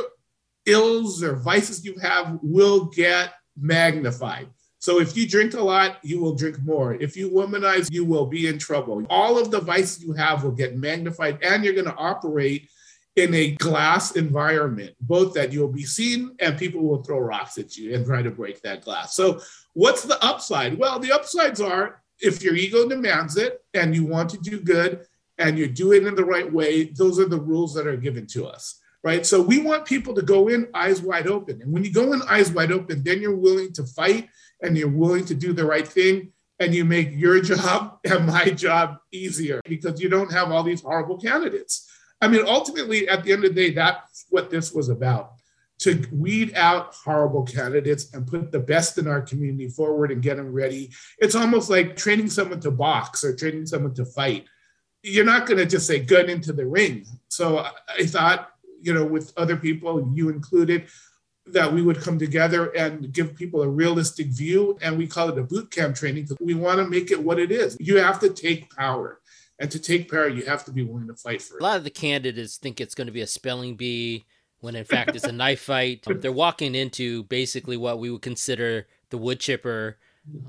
ills 0.66 1.22
or 1.22 1.36
vices 1.36 1.84
you 1.84 1.96
have 1.98 2.38
will 2.42 2.86
get 2.86 3.34
magnified. 3.56 4.48
So 4.80 5.00
if 5.00 5.16
you 5.16 5.28
drink 5.28 5.54
a 5.54 5.60
lot, 5.60 5.98
you 6.02 6.20
will 6.20 6.34
drink 6.34 6.58
more. 6.62 6.94
If 6.94 7.16
you 7.16 7.30
womanize, 7.30 7.90
you 7.90 8.04
will 8.04 8.26
be 8.26 8.46
in 8.46 8.58
trouble. 8.58 9.04
All 9.10 9.38
of 9.38 9.50
the 9.50 9.60
vices 9.60 10.04
you 10.04 10.12
have 10.12 10.44
will 10.44 10.52
get 10.52 10.76
magnified, 10.76 11.38
and 11.42 11.64
you're 11.64 11.74
going 11.74 11.86
to 11.86 11.96
operate 11.96 12.68
in 13.16 13.34
a 13.34 13.50
glass 13.56 14.12
environment, 14.12 14.94
both 15.00 15.34
that 15.34 15.52
you'll 15.52 15.72
be 15.72 15.82
seen 15.82 16.36
and 16.38 16.56
people 16.56 16.82
will 16.82 17.02
throw 17.02 17.18
rocks 17.18 17.58
at 17.58 17.76
you 17.76 17.94
and 17.94 18.06
try 18.06 18.22
to 18.22 18.30
break 18.30 18.62
that 18.62 18.82
glass. 18.82 19.14
So, 19.14 19.40
what's 19.74 20.04
the 20.04 20.22
upside? 20.24 20.78
Well, 20.78 21.00
the 21.00 21.12
upsides 21.12 21.60
are 21.60 22.00
if 22.20 22.42
your 22.42 22.54
ego 22.54 22.88
demands 22.88 23.36
it 23.36 23.62
and 23.74 23.94
you 23.94 24.04
want 24.04 24.30
to 24.30 24.38
do 24.38 24.60
good 24.60 25.06
and 25.38 25.58
you 25.58 25.68
do 25.68 25.92
it 25.92 26.06
in 26.06 26.14
the 26.14 26.24
right 26.24 26.50
way, 26.52 26.84
those 26.84 27.18
are 27.18 27.28
the 27.28 27.40
rules 27.40 27.74
that 27.74 27.86
are 27.86 27.96
given 27.96 28.26
to 28.26 28.46
us, 28.46 28.80
right? 29.04 29.24
So 29.24 29.40
we 29.40 29.58
want 29.58 29.84
people 29.84 30.14
to 30.14 30.22
go 30.22 30.48
in 30.48 30.68
eyes 30.74 31.00
wide 31.00 31.28
open. 31.28 31.62
And 31.62 31.72
when 31.72 31.84
you 31.84 31.92
go 31.92 32.12
in 32.12 32.22
eyes 32.22 32.50
wide 32.50 32.72
open, 32.72 33.02
then 33.04 33.20
you're 33.20 33.36
willing 33.36 33.72
to 33.74 33.84
fight 33.84 34.28
and 34.62 34.76
you're 34.76 34.88
willing 34.88 35.24
to 35.26 35.34
do 35.34 35.52
the 35.52 35.64
right 35.64 35.86
thing 35.86 36.32
and 36.58 36.74
you 36.74 36.84
make 36.84 37.10
your 37.12 37.40
job 37.42 37.98
and 38.04 38.26
my 38.26 38.50
job 38.50 38.98
easier 39.12 39.60
because 39.64 40.00
you 40.00 40.08
don't 40.08 40.32
have 40.32 40.50
all 40.50 40.62
these 40.62 40.82
horrible 40.82 41.18
candidates. 41.18 41.88
I 42.20 42.26
mean, 42.26 42.44
ultimately, 42.44 43.08
at 43.08 43.22
the 43.22 43.32
end 43.32 43.44
of 43.44 43.54
the 43.54 43.68
day, 43.68 43.74
that's 43.74 44.26
what 44.30 44.50
this 44.50 44.72
was 44.72 44.88
about 44.88 45.37
to 45.78 46.04
weed 46.12 46.54
out 46.54 46.94
horrible 46.94 47.44
candidates 47.44 48.12
and 48.12 48.26
put 48.26 48.50
the 48.50 48.58
best 48.58 48.98
in 48.98 49.06
our 49.06 49.20
community 49.20 49.68
forward 49.68 50.10
and 50.10 50.22
get 50.22 50.36
them 50.36 50.52
ready. 50.52 50.90
It's 51.18 51.34
almost 51.36 51.70
like 51.70 51.96
training 51.96 52.30
someone 52.30 52.60
to 52.60 52.70
box 52.70 53.22
or 53.22 53.34
training 53.34 53.66
someone 53.66 53.94
to 53.94 54.04
fight. 54.04 54.46
you're 55.02 55.24
not 55.24 55.46
going 55.46 55.58
to 55.58 55.66
just 55.66 55.86
say 55.86 56.00
gun 56.00 56.28
into 56.28 56.52
the 56.52 56.66
ring. 56.66 57.06
So 57.28 57.58
I 57.58 58.04
thought, 58.04 58.50
you 58.82 58.92
know, 58.92 59.04
with 59.04 59.32
other 59.36 59.56
people, 59.56 60.12
you 60.12 60.28
included, 60.28 60.88
that 61.46 61.72
we 61.72 61.80
would 61.80 62.00
come 62.00 62.18
together 62.18 62.66
and 62.76 63.10
give 63.12 63.34
people 63.34 63.62
a 63.62 63.68
realistic 63.68 64.26
view. 64.26 64.78
And 64.82 64.98
we 64.98 65.06
call 65.06 65.30
it 65.30 65.38
a 65.38 65.42
boot 65.42 65.70
camp 65.70 65.96
training 65.96 66.24
because 66.24 66.36
we 66.40 66.54
want 66.54 66.78
to 66.78 66.86
make 66.86 67.10
it 67.10 67.22
what 67.22 67.38
it 67.38 67.50
is. 67.50 67.76
You 67.80 67.96
have 67.98 68.20
to 68.20 68.30
take 68.30 68.74
power. 68.74 69.20
And 69.60 69.70
to 69.72 69.78
take 69.78 70.10
power, 70.10 70.28
you 70.28 70.44
have 70.44 70.64
to 70.66 70.70
be 70.70 70.84
willing 70.84 71.08
to 71.08 71.14
fight 71.14 71.42
for 71.42 71.56
it. 71.56 71.60
A 71.60 71.64
lot 71.64 71.78
of 71.78 71.84
the 71.84 71.90
candidates 71.90 72.58
think 72.58 72.80
it's 72.80 72.94
going 72.94 73.08
to 73.08 73.12
be 73.12 73.22
a 73.22 73.26
spelling 73.26 73.76
bee 73.76 74.24
when 74.60 74.76
in 74.76 74.84
fact 74.84 75.14
it's 75.14 75.24
a 75.24 75.32
knife 75.32 75.60
fight. 75.60 76.04
They're 76.20 76.32
walking 76.32 76.74
into 76.74 77.24
basically 77.24 77.76
what 77.76 77.98
we 77.98 78.10
would 78.10 78.22
consider 78.22 78.86
the 79.10 79.18
wood 79.18 79.40
chipper. 79.40 79.98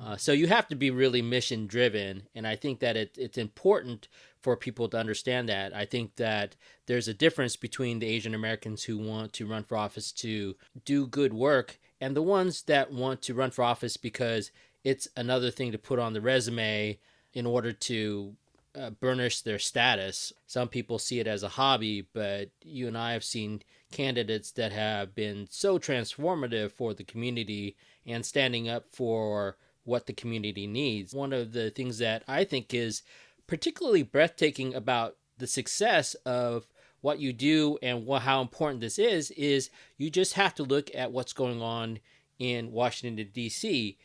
Uh, 0.01 0.18
so 0.18 0.34
you 0.34 0.48
have 0.48 0.68
to 0.68 0.75
be 0.75 0.92
really 0.92 1.22
mission 1.22 1.66
driven. 1.66 2.24
And 2.36 2.46
I 2.46 2.56
think 2.56 2.80
that 2.80 2.98
it, 2.98 3.16
it's 3.18 3.38
important 3.38 4.08
for 4.42 4.56
people 4.58 4.89
to 4.89 4.98
understand 4.98 5.48
that. 5.50 5.75
I 5.75 5.86
think 5.86 6.16
that 6.16 6.56
there's 6.86 7.08
a 7.08 7.13
difference 7.13 7.56
between 7.56 8.00
the 8.00 8.08
Asian 8.08 8.36
Americans 8.36 8.84
who 8.84 8.98
want 8.98 9.34
to 9.34 9.48
run 9.48 9.63
for 9.63 9.78
office 9.78 10.12
to 10.13 10.56
do 10.86 11.08
good 11.08 11.34
work 11.34 11.80
and 12.01 12.16
the 12.16 12.22
ones 12.22 12.63
that 12.63 12.92
want 12.92 13.22
to 13.24 13.34
run 13.34 13.51
for 13.51 13.63
office 13.63 13.98
because 13.98 14.51
it's 14.84 15.08
another 15.16 15.51
thing 15.51 15.72
to 15.72 15.78
put 15.78 16.00
on 16.00 16.13
the 16.13 16.22
resume 16.22 16.98
in 17.34 17.46
order 17.46 17.72
to 17.72 18.36
uh, 18.75 18.89
burnish 18.92 19.42
their 19.42 19.60
status. 19.60 20.32
Some 20.48 20.68
people 20.68 21.00
see 21.00 21.20
it 21.20 21.28
as 21.28 21.44
a 21.44 21.50
hobby, 21.50 22.08
but 22.13 22.50
you 22.63 22.88
and 22.88 22.98
I 22.98 23.13
have 23.13 23.24
seen 23.24 23.62
candidates 23.91 24.51
that 24.51 24.72
have 24.72 25.15
been 25.15 25.48
so 25.50 25.79
transformative 25.79 26.72
for 26.72 26.93
the 26.93 27.03
community 27.03 27.75
and 28.05 28.25
standing 28.25 28.69
up 28.69 28.86
for 28.91 29.58
what 29.84 30.05
the 30.05 30.13
community 30.13 30.67
needs. 30.67 31.13
One 31.13 31.34
of 31.34 31.53
the 31.53 31.72
things 31.72 31.98
that 31.98 32.24
I 32.27 32.43
think 32.43 32.74
is 32.74 33.01
particularly 33.48 34.03
breathtaking 34.03 34.75
about 34.75 35.15
the 35.38 35.48
success 35.48 36.13
of 36.25 36.67
what 37.01 37.19
you 37.19 37.34
do 37.34 37.77
and 37.81 38.05
what, 38.05 38.24
how 38.24 38.41
important 38.41 38.81
this 38.81 39.00
is 39.00 39.31
is 39.31 39.69
you 39.98 40.10
just 40.10 40.34
have 40.34 40.53
to 40.55 40.63
look 40.63 40.93
at 40.93 41.12
what's 41.12 41.34
going 41.34 41.62
on 41.62 42.00
in 42.38 42.72
Washington 42.72 43.27
D.C. 43.34 43.98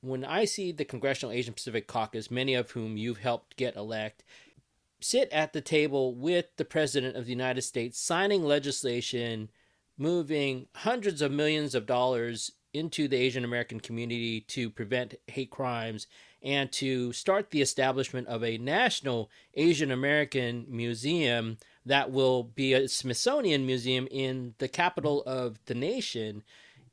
When 0.00 0.24
I 0.24 0.44
see 0.44 0.72
the 0.72 0.84
Congressional 0.84 1.32
Asian 1.32 1.54
Pacific 1.54 1.86
Caucus, 1.86 2.30
many 2.30 2.54
of 2.54 2.70
whom 2.70 2.96
you've 2.96 3.18
helped 3.18 3.56
get 3.56 3.76
elect, 3.76 4.24
sit 5.00 5.30
at 5.32 5.52
the 5.52 5.60
table 5.60 6.14
with 6.14 6.46
the 6.56 6.64
President 6.64 7.16
of 7.16 7.24
the 7.24 7.32
United 7.32 7.62
States, 7.62 8.00
signing 8.00 8.42
legislation, 8.42 9.50
moving 9.98 10.66
hundreds 10.76 11.22
of 11.22 11.32
millions 11.32 11.74
of 11.74 11.86
dollars 11.86 12.52
into 12.72 13.08
the 13.08 13.16
Asian 13.16 13.44
American 13.44 13.80
community 13.80 14.40
to 14.42 14.68
prevent 14.68 15.14
hate 15.26 15.50
crimes 15.50 16.06
and 16.42 16.70
to 16.70 17.12
start 17.12 17.50
the 17.50 17.62
establishment 17.62 18.28
of 18.28 18.44
a 18.44 18.58
national 18.58 19.30
Asian 19.54 19.90
American 19.90 20.66
museum 20.68 21.56
that 21.86 22.10
will 22.10 22.42
be 22.42 22.74
a 22.74 22.88
Smithsonian 22.88 23.64
museum 23.64 24.06
in 24.10 24.54
the 24.58 24.68
capital 24.68 25.22
of 25.24 25.58
the 25.66 25.74
nation 25.74 26.42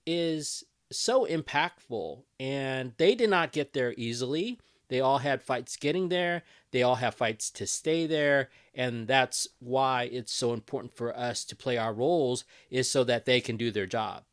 is 0.05 0.63
so 0.91 1.25
impactful. 1.25 2.23
And 2.39 2.93
they 2.97 3.15
did 3.15 3.29
not 3.29 3.51
get 3.51 3.73
there 3.73 3.93
easily. 3.97 4.59
They 4.89 4.99
all 4.99 5.17
had 5.17 5.41
fights 5.41 5.77
getting 5.77 6.09
there. 6.09 6.43
They 6.71 6.83
all 6.83 6.95
have 6.95 7.15
fights 7.15 7.49
to 7.51 7.67
stay 7.67 8.05
there. 8.05 8.49
And 8.75 9.07
that's 9.07 9.47
why 9.59 10.09
it's 10.11 10.33
so 10.33 10.53
important 10.53 10.95
for 10.95 11.15
us 11.17 11.45
to 11.45 11.55
play 11.55 11.77
our 11.77 11.93
roles, 11.93 12.45
is 12.69 12.89
so 12.89 13.03
that 13.05 13.25
they 13.25 13.41
can 13.41 13.57
do 13.57 13.71
their 13.71 13.85
job. 13.85 14.23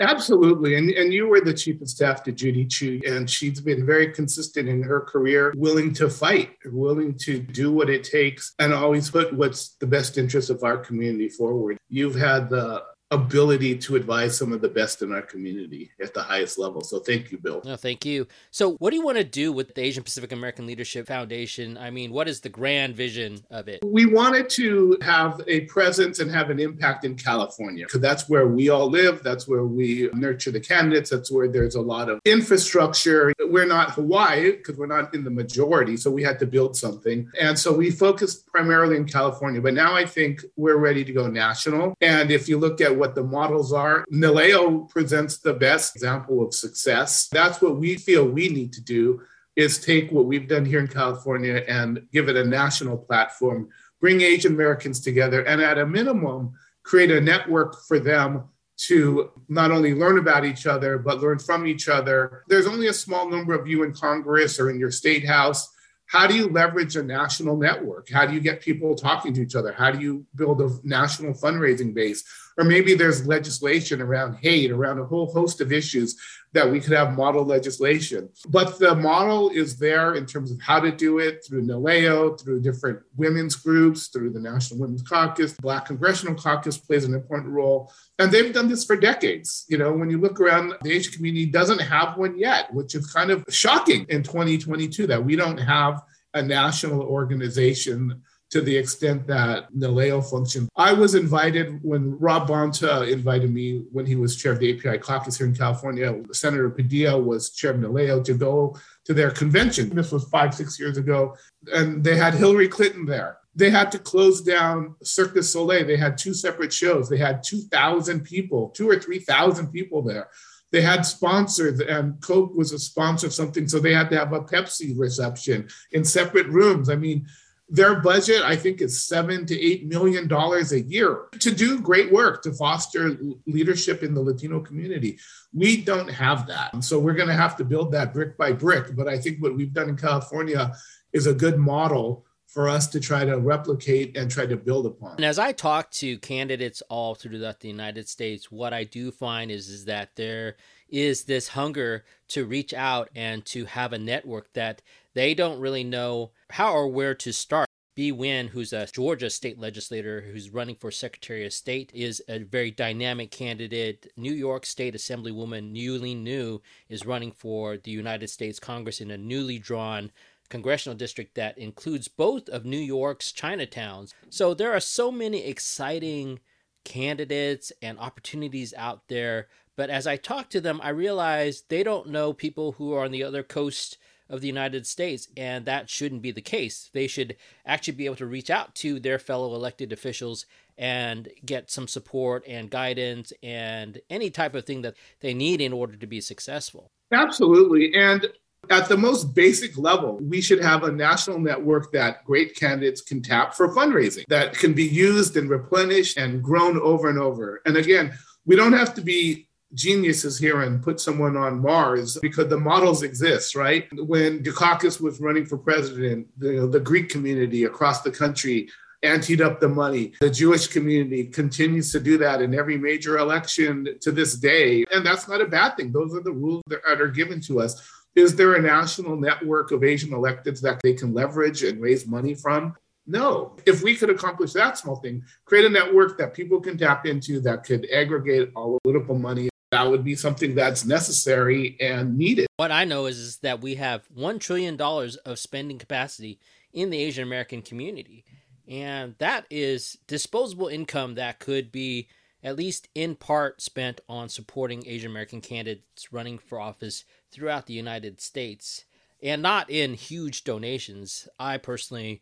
Absolutely. 0.00 0.74
And, 0.74 0.90
and 0.90 1.12
you 1.12 1.28
were 1.28 1.40
the 1.40 1.54
chief 1.54 1.80
of 1.80 1.88
staff 1.88 2.24
to 2.24 2.32
Judy 2.32 2.64
Chu, 2.64 3.00
and 3.06 3.28
she's 3.30 3.60
been 3.60 3.86
very 3.86 4.12
consistent 4.12 4.68
in 4.68 4.82
her 4.82 5.00
career, 5.00 5.52
willing 5.56 5.92
to 5.94 6.10
fight, 6.10 6.56
willing 6.64 7.14
to 7.18 7.38
do 7.38 7.70
what 7.70 7.88
it 7.88 8.02
takes, 8.02 8.54
and 8.58 8.72
always 8.72 9.10
put 9.10 9.32
what's 9.32 9.76
the 9.76 9.86
best 9.86 10.18
interest 10.18 10.50
of 10.50 10.64
our 10.64 10.78
community 10.78 11.28
forward. 11.28 11.78
You've 11.88 12.16
had 12.16 12.50
the 12.50 12.82
ability 13.12 13.76
to 13.76 13.94
advise 13.94 14.36
some 14.36 14.52
of 14.52 14.60
the 14.60 14.68
best 14.68 15.02
in 15.02 15.12
our 15.12 15.22
community 15.22 15.90
at 16.02 16.14
the 16.14 16.22
highest 16.22 16.58
level. 16.58 16.80
So 16.80 16.98
thank 16.98 17.30
you, 17.30 17.38
Bill. 17.38 17.60
No, 17.64 17.76
thank 17.76 18.04
you. 18.04 18.26
So 18.50 18.74
what 18.76 18.90
do 18.90 18.96
you 18.96 19.04
want 19.04 19.18
to 19.18 19.24
do 19.24 19.52
with 19.52 19.74
the 19.74 19.82
Asian 19.82 20.02
Pacific 20.02 20.32
American 20.32 20.66
Leadership 20.66 21.06
Foundation? 21.06 21.76
I 21.76 21.90
mean, 21.90 22.12
what 22.12 22.26
is 22.26 22.40
the 22.40 22.48
grand 22.48 22.96
vision 22.96 23.44
of 23.50 23.68
it? 23.68 23.80
We 23.84 24.06
wanted 24.06 24.48
to 24.50 24.98
have 25.02 25.42
a 25.46 25.60
presence 25.62 26.18
and 26.18 26.30
have 26.30 26.50
an 26.50 26.58
impact 26.58 27.04
in 27.04 27.14
California 27.14 27.84
because 27.84 28.00
that's 28.00 28.28
where 28.28 28.48
we 28.48 28.70
all 28.70 28.88
live. 28.88 29.22
That's 29.22 29.46
where 29.46 29.64
we 29.64 30.08
nurture 30.14 30.50
the 30.50 30.60
candidates. 30.60 31.10
That's 31.10 31.30
where 31.30 31.48
there's 31.48 31.74
a 31.74 31.80
lot 31.80 32.08
of 32.08 32.20
infrastructure. 32.24 33.32
We're 33.38 33.66
not 33.66 33.90
Hawaii 33.90 34.52
because 34.52 34.78
we're 34.78 34.86
not 34.86 35.14
in 35.14 35.22
the 35.22 35.30
majority. 35.30 35.98
So 35.98 36.10
we 36.10 36.22
had 36.22 36.38
to 36.38 36.46
build 36.46 36.76
something. 36.76 37.30
And 37.38 37.58
so 37.58 37.72
we 37.72 37.90
focused 37.90 38.46
primarily 38.46 38.96
in 38.96 39.04
California. 39.04 39.60
But 39.60 39.74
now 39.74 39.94
I 39.94 40.06
think 40.06 40.42
we're 40.56 40.78
ready 40.78 41.04
to 41.04 41.12
go 41.12 41.26
national. 41.26 41.94
And 42.00 42.30
if 42.30 42.48
you 42.48 42.58
look 42.58 42.80
at 42.80 42.96
what 43.02 43.16
the 43.16 43.24
models 43.24 43.72
are. 43.72 44.04
NALEO 44.12 44.88
presents 44.88 45.38
the 45.38 45.52
best 45.52 45.96
example 45.96 46.40
of 46.40 46.54
success. 46.54 47.26
That's 47.32 47.60
what 47.60 47.78
we 47.78 47.96
feel 47.96 48.24
we 48.24 48.48
need 48.48 48.72
to 48.74 48.80
do 48.80 49.22
is 49.56 49.84
take 49.84 50.12
what 50.12 50.26
we've 50.26 50.46
done 50.46 50.64
here 50.64 50.78
in 50.78 50.86
California 50.86 51.64
and 51.66 52.06
give 52.12 52.28
it 52.28 52.36
a 52.36 52.44
national 52.44 52.96
platform, 52.96 53.68
bring 54.00 54.20
Asian 54.20 54.52
Americans 54.52 55.00
together, 55.00 55.42
and 55.42 55.60
at 55.60 55.78
a 55.78 55.84
minimum, 55.84 56.52
create 56.84 57.10
a 57.10 57.20
network 57.20 57.82
for 57.88 57.98
them 57.98 58.44
to 58.76 59.32
not 59.48 59.72
only 59.72 59.92
learn 59.94 60.18
about 60.18 60.44
each 60.44 60.64
other, 60.68 60.96
but 60.96 61.20
learn 61.20 61.40
from 61.40 61.66
each 61.66 61.88
other. 61.88 62.44
There's 62.46 62.68
only 62.68 62.86
a 62.86 62.92
small 62.92 63.28
number 63.28 63.52
of 63.52 63.66
you 63.66 63.82
in 63.82 63.92
Congress 63.92 64.60
or 64.60 64.70
in 64.70 64.78
your 64.78 64.92
state 64.92 65.26
house 65.26 65.68
how 66.12 66.26
do 66.26 66.34
you 66.34 66.46
leverage 66.48 66.94
a 66.96 67.02
national 67.02 67.56
network? 67.56 68.10
How 68.10 68.26
do 68.26 68.34
you 68.34 68.40
get 68.40 68.60
people 68.60 68.94
talking 68.94 69.32
to 69.32 69.40
each 69.40 69.54
other? 69.54 69.72
How 69.72 69.90
do 69.90 69.98
you 69.98 70.26
build 70.34 70.60
a 70.60 70.70
national 70.84 71.32
fundraising 71.32 71.94
base? 71.94 72.22
Or 72.58 72.64
maybe 72.64 72.94
there's 72.94 73.26
legislation 73.26 74.00
around 74.00 74.36
hate, 74.36 74.70
around 74.70 74.98
a 74.98 75.04
whole 75.04 75.32
host 75.32 75.60
of 75.60 75.72
issues 75.72 76.16
that 76.52 76.70
we 76.70 76.80
could 76.80 76.92
have 76.92 77.16
model 77.16 77.44
legislation. 77.44 78.28
But 78.48 78.78
the 78.78 78.94
model 78.94 79.50
is 79.50 79.78
there 79.78 80.14
in 80.14 80.26
terms 80.26 80.50
of 80.50 80.60
how 80.60 80.80
to 80.80 80.92
do 80.92 81.18
it 81.18 81.44
through 81.46 81.62
NALEO, 81.62 82.38
through 82.40 82.60
different 82.60 83.00
women's 83.16 83.56
groups, 83.56 84.08
through 84.08 84.30
the 84.30 84.40
National 84.40 84.80
Women's 84.80 85.02
Caucus. 85.02 85.54
Black 85.54 85.86
Congressional 85.86 86.34
Caucus 86.34 86.76
plays 86.76 87.04
an 87.04 87.14
important 87.14 87.50
role. 87.50 87.90
And 88.18 88.30
they've 88.30 88.52
done 88.52 88.68
this 88.68 88.84
for 88.84 88.96
decades. 88.96 89.64
You 89.68 89.78
know, 89.78 89.92
when 89.92 90.10
you 90.10 90.18
look 90.18 90.40
around, 90.40 90.74
the 90.82 90.92
Asian 90.92 91.14
community 91.14 91.46
doesn't 91.46 91.80
have 91.80 92.18
one 92.18 92.38
yet, 92.38 92.72
which 92.74 92.94
is 92.94 93.10
kind 93.10 93.30
of 93.30 93.44
shocking 93.48 94.04
in 94.10 94.22
2022 94.22 95.06
that 95.06 95.24
we 95.24 95.36
don't 95.36 95.58
have 95.58 96.02
a 96.34 96.42
national 96.42 97.02
organization 97.02 98.22
to 98.52 98.60
the 98.60 98.76
extent 98.76 99.26
that 99.26 99.72
NALEO 99.72 100.22
functions. 100.30 100.68
I 100.76 100.92
was 100.92 101.14
invited 101.14 101.82
when 101.82 102.18
Rob 102.18 102.48
Bonta 102.48 103.10
invited 103.10 103.50
me 103.50 103.84
when 103.90 104.04
he 104.04 104.14
was 104.14 104.36
chair 104.36 104.52
of 104.52 104.58
the 104.58 104.76
API 104.76 104.98
caucus 104.98 105.38
here 105.38 105.46
in 105.46 105.56
California. 105.56 106.22
Senator 106.32 106.68
Padilla 106.68 107.18
was 107.18 107.50
chair 107.50 107.70
of 107.70 107.78
NALEO 107.78 108.22
to 108.24 108.34
go 108.34 108.76
to 109.06 109.14
their 109.14 109.30
convention. 109.30 109.88
This 109.88 110.12
was 110.12 110.28
five, 110.28 110.54
six 110.54 110.78
years 110.78 110.98
ago. 110.98 111.34
And 111.72 112.04
they 112.04 112.14
had 112.14 112.34
Hillary 112.34 112.68
Clinton 112.68 113.06
there. 113.06 113.38
They 113.54 113.70
had 113.70 113.90
to 113.92 113.98
close 113.98 114.42
down 114.42 114.96
Cirque 115.02 115.32
du 115.32 115.42
Soleil. 115.42 115.86
They 115.86 115.96
had 115.96 116.18
two 116.18 116.34
separate 116.34 116.74
shows. 116.74 117.08
They 117.08 117.16
had 117.16 117.42
2,000 117.42 118.20
people, 118.20 118.68
two 118.68 118.88
or 118.88 118.98
3,000 118.98 119.68
people 119.68 120.02
there 120.02 120.28
they 120.72 120.80
had 120.80 121.02
sponsors 121.04 121.80
and 121.80 122.18
coke 122.22 122.54
was 122.54 122.72
a 122.72 122.78
sponsor 122.78 123.26
of 123.26 123.34
something 123.34 123.68
so 123.68 123.78
they 123.78 123.92
had 123.92 124.08
to 124.08 124.18
have 124.18 124.32
a 124.32 124.40
pepsi 124.40 124.98
reception 124.98 125.68
in 125.90 126.02
separate 126.02 126.46
rooms 126.46 126.88
i 126.88 126.96
mean 126.96 127.26
their 127.68 128.00
budget, 128.00 128.42
I 128.42 128.56
think, 128.56 128.80
is 128.80 129.02
seven 129.02 129.46
to 129.46 129.58
eight 129.58 129.86
million 129.86 130.28
dollars 130.28 130.72
a 130.72 130.80
year 130.80 131.28
to 131.40 131.50
do 131.50 131.80
great 131.80 132.12
work 132.12 132.42
to 132.42 132.52
foster 132.52 133.16
leadership 133.46 134.02
in 134.02 134.14
the 134.14 134.20
Latino 134.20 134.60
community. 134.60 135.18
We 135.54 135.82
don't 135.82 136.08
have 136.08 136.46
that. 136.48 136.84
So 136.84 136.98
we're 136.98 137.14
going 137.14 137.28
to 137.28 137.34
have 137.34 137.56
to 137.56 137.64
build 137.64 137.92
that 137.92 138.12
brick 138.12 138.36
by 138.36 138.52
brick. 138.52 138.94
But 138.94 139.08
I 139.08 139.18
think 139.18 139.42
what 139.42 139.56
we've 139.56 139.72
done 139.72 139.88
in 139.88 139.96
California 139.96 140.74
is 141.12 141.26
a 141.26 141.34
good 141.34 141.58
model 141.58 142.26
for 142.52 142.68
us 142.68 142.86
to 142.88 143.00
try 143.00 143.24
to 143.24 143.38
replicate 143.38 144.14
and 144.14 144.30
try 144.30 144.44
to 144.44 144.56
build 144.56 144.84
upon. 144.84 145.12
And 145.16 145.24
as 145.24 145.38
I 145.38 145.52
talk 145.52 145.90
to 145.92 146.18
candidates 146.18 146.82
all 146.90 147.14
throughout 147.14 147.60
the 147.60 147.68
United 147.68 148.06
States, 148.06 148.52
what 148.52 148.74
I 148.74 148.84
do 148.84 149.10
find 149.10 149.50
is, 149.50 149.70
is 149.70 149.86
that 149.86 150.10
there 150.16 150.56
is 150.92 151.24
this 151.24 151.48
hunger 151.48 152.04
to 152.28 152.44
reach 152.44 152.72
out 152.72 153.08
and 153.16 153.44
to 153.46 153.64
have 153.64 153.92
a 153.92 153.98
network 153.98 154.52
that 154.52 154.82
they 155.14 155.34
don't 155.34 155.58
really 155.58 155.82
know 155.82 156.30
how 156.50 156.72
or 156.72 156.86
where 156.88 157.14
to 157.14 157.32
start. 157.32 157.68
Bee 157.94 158.12
Nguyen, 158.12 158.48
who's 158.48 158.72
a 158.72 158.86
Georgia 158.86 159.28
state 159.28 159.58
legislator 159.58 160.22
who's 160.22 160.48
running 160.48 160.76
for 160.76 160.90
Secretary 160.90 161.44
of 161.44 161.52
State, 161.52 161.90
is 161.92 162.22
a 162.26 162.38
very 162.38 162.70
dynamic 162.70 163.30
candidate. 163.30 164.10
New 164.16 164.32
York 164.32 164.64
State 164.64 164.94
Assemblywoman 164.94 165.76
Yuh-Line 165.76 166.24
Niou 166.24 166.62
is 166.88 167.04
running 167.04 167.32
for 167.32 167.76
the 167.76 167.90
United 167.90 168.30
States 168.30 168.58
Congress 168.58 169.02
in 169.02 169.10
a 169.10 169.18
newly 169.18 169.58
drawn 169.58 170.10
congressional 170.48 170.96
district 170.96 171.34
that 171.34 171.58
includes 171.58 172.08
both 172.08 172.48
of 172.48 172.64
New 172.64 172.78
York's 172.78 173.30
Chinatowns. 173.30 174.14
So 174.30 174.54
there 174.54 174.72
are 174.72 174.80
so 174.80 175.10
many 175.12 175.44
exciting 175.44 176.40
candidates 176.84 177.72
and 177.80 177.98
opportunities 177.98 178.72
out 178.76 179.02
there. 179.08 179.48
But 179.76 179.90
as 179.90 180.06
I 180.06 180.16
talk 180.16 180.50
to 180.50 180.60
them, 180.60 180.80
I 180.82 180.90
realize 180.90 181.64
they 181.68 181.82
don't 181.82 182.08
know 182.08 182.32
people 182.32 182.72
who 182.72 182.92
are 182.94 183.04
on 183.04 183.10
the 183.10 183.24
other 183.24 183.42
coast 183.42 183.98
of 184.28 184.40
the 184.40 184.46
United 184.46 184.86
States, 184.86 185.28
and 185.36 185.66
that 185.66 185.90
shouldn't 185.90 186.22
be 186.22 186.30
the 186.30 186.40
case. 186.40 186.90
They 186.92 187.06
should 187.06 187.36
actually 187.66 187.94
be 187.94 188.06
able 188.06 188.16
to 188.16 188.26
reach 188.26 188.50
out 188.50 188.74
to 188.76 188.98
their 188.98 189.18
fellow 189.18 189.54
elected 189.54 189.92
officials 189.92 190.46
and 190.78 191.28
get 191.44 191.70
some 191.70 191.86
support 191.86 192.44
and 192.46 192.70
guidance 192.70 193.32
and 193.42 194.00
any 194.08 194.30
type 194.30 194.54
of 194.54 194.64
thing 194.64 194.82
that 194.82 194.94
they 195.20 195.34
need 195.34 195.60
in 195.60 195.72
order 195.72 195.96
to 195.96 196.06
be 196.06 196.20
successful. 196.20 196.90
Absolutely. 197.12 197.94
And 197.94 198.26
at 198.70 198.88
the 198.88 198.96
most 198.96 199.34
basic 199.34 199.76
level, 199.76 200.18
we 200.18 200.40
should 200.40 200.62
have 200.62 200.84
a 200.84 200.92
national 200.92 201.38
network 201.38 201.92
that 201.92 202.24
great 202.24 202.56
candidates 202.56 203.02
can 203.02 203.20
tap 203.20 203.54
for 203.54 203.74
fundraising 203.74 204.24
that 204.28 204.54
can 204.54 204.72
be 204.72 204.84
used 204.84 205.36
and 205.36 205.50
replenished 205.50 206.16
and 206.16 206.42
grown 206.42 206.80
over 206.80 207.10
and 207.10 207.18
over. 207.18 207.60
And 207.66 207.76
again, 207.76 208.16
we 208.46 208.56
don't 208.56 208.72
have 208.72 208.94
to 208.94 209.02
be 209.02 209.48
geniuses 209.74 210.38
here 210.38 210.62
and 210.62 210.82
put 210.82 211.00
someone 211.00 211.36
on 211.36 211.60
Mars 211.60 212.18
because 212.20 212.48
the 212.48 212.58
models 212.58 213.02
exist, 213.02 213.54
right? 213.54 213.88
When 213.94 214.42
Dukakis 214.42 215.00
was 215.00 215.20
running 215.20 215.46
for 215.46 215.58
president, 215.58 216.28
the, 216.38 216.66
the 216.66 216.80
Greek 216.80 217.08
community 217.08 217.64
across 217.64 218.02
the 218.02 218.10
country 218.10 218.68
anteed 219.02 219.40
up 219.40 219.60
the 219.60 219.68
money. 219.68 220.12
The 220.20 220.30
Jewish 220.30 220.68
community 220.68 221.24
continues 221.24 221.90
to 221.92 222.00
do 222.00 222.18
that 222.18 222.40
in 222.40 222.54
every 222.54 222.78
major 222.78 223.18
election 223.18 223.98
to 224.00 224.12
this 224.12 224.36
day. 224.36 224.84
And 224.92 225.04
that's 225.04 225.28
not 225.28 225.40
a 225.40 225.46
bad 225.46 225.76
thing. 225.76 225.92
Those 225.92 226.14
are 226.14 226.22
the 226.22 226.32
rules 226.32 226.62
that 226.68 226.80
are 226.86 227.08
given 227.08 227.40
to 227.42 227.60
us. 227.60 227.82
Is 228.14 228.36
there 228.36 228.54
a 228.54 228.62
national 228.62 229.16
network 229.16 229.72
of 229.72 229.82
Asian 229.82 230.10
electeds 230.10 230.60
that 230.60 230.80
they 230.82 230.92
can 230.92 231.14
leverage 231.14 231.62
and 231.62 231.80
raise 231.80 232.06
money 232.06 232.34
from? 232.34 232.76
No. 233.06 233.56
If 233.66 233.82
we 233.82 233.96
could 233.96 234.10
accomplish 234.10 234.52
that 234.52 234.78
small 234.78 234.96
thing, 234.96 235.24
create 235.46 235.64
a 235.64 235.68
network 235.68 236.18
that 236.18 236.34
people 236.34 236.60
can 236.60 236.78
tap 236.78 237.06
into 237.06 237.40
that 237.40 237.64
could 237.64 237.88
aggregate 237.90 238.52
all 238.54 238.74
the 238.74 238.78
political 238.84 239.18
money 239.18 239.48
that 239.72 239.90
would 239.90 240.04
be 240.04 240.14
something 240.14 240.54
that's 240.54 240.84
necessary 240.84 241.76
and 241.80 242.16
needed. 242.16 242.46
What 242.58 242.70
I 242.70 242.84
know 242.84 243.06
is, 243.06 243.18
is 243.18 243.36
that 243.38 243.62
we 243.62 243.76
have 243.76 244.06
$1 244.14 244.38
trillion 244.38 244.78
of 244.80 245.38
spending 245.38 245.78
capacity 245.78 246.38
in 246.74 246.90
the 246.90 247.02
Asian 247.02 247.24
American 247.24 247.62
community. 247.62 248.24
And 248.68 249.14
that 249.18 249.46
is 249.50 249.96
disposable 250.06 250.68
income 250.68 251.14
that 251.14 251.40
could 251.40 251.72
be 251.72 252.08
at 252.44 252.56
least 252.56 252.88
in 252.94 253.14
part 253.14 253.62
spent 253.62 254.02
on 254.08 254.28
supporting 254.28 254.86
Asian 254.86 255.10
American 255.10 255.40
candidates 255.40 256.12
running 256.12 256.38
for 256.38 256.60
office 256.60 257.04
throughout 257.30 257.66
the 257.66 257.74
United 257.74 258.20
States 258.20 258.84
and 259.22 259.40
not 259.40 259.70
in 259.70 259.94
huge 259.94 260.44
donations. 260.44 261.28
I 261.38 261.56
personally 261.56 262.20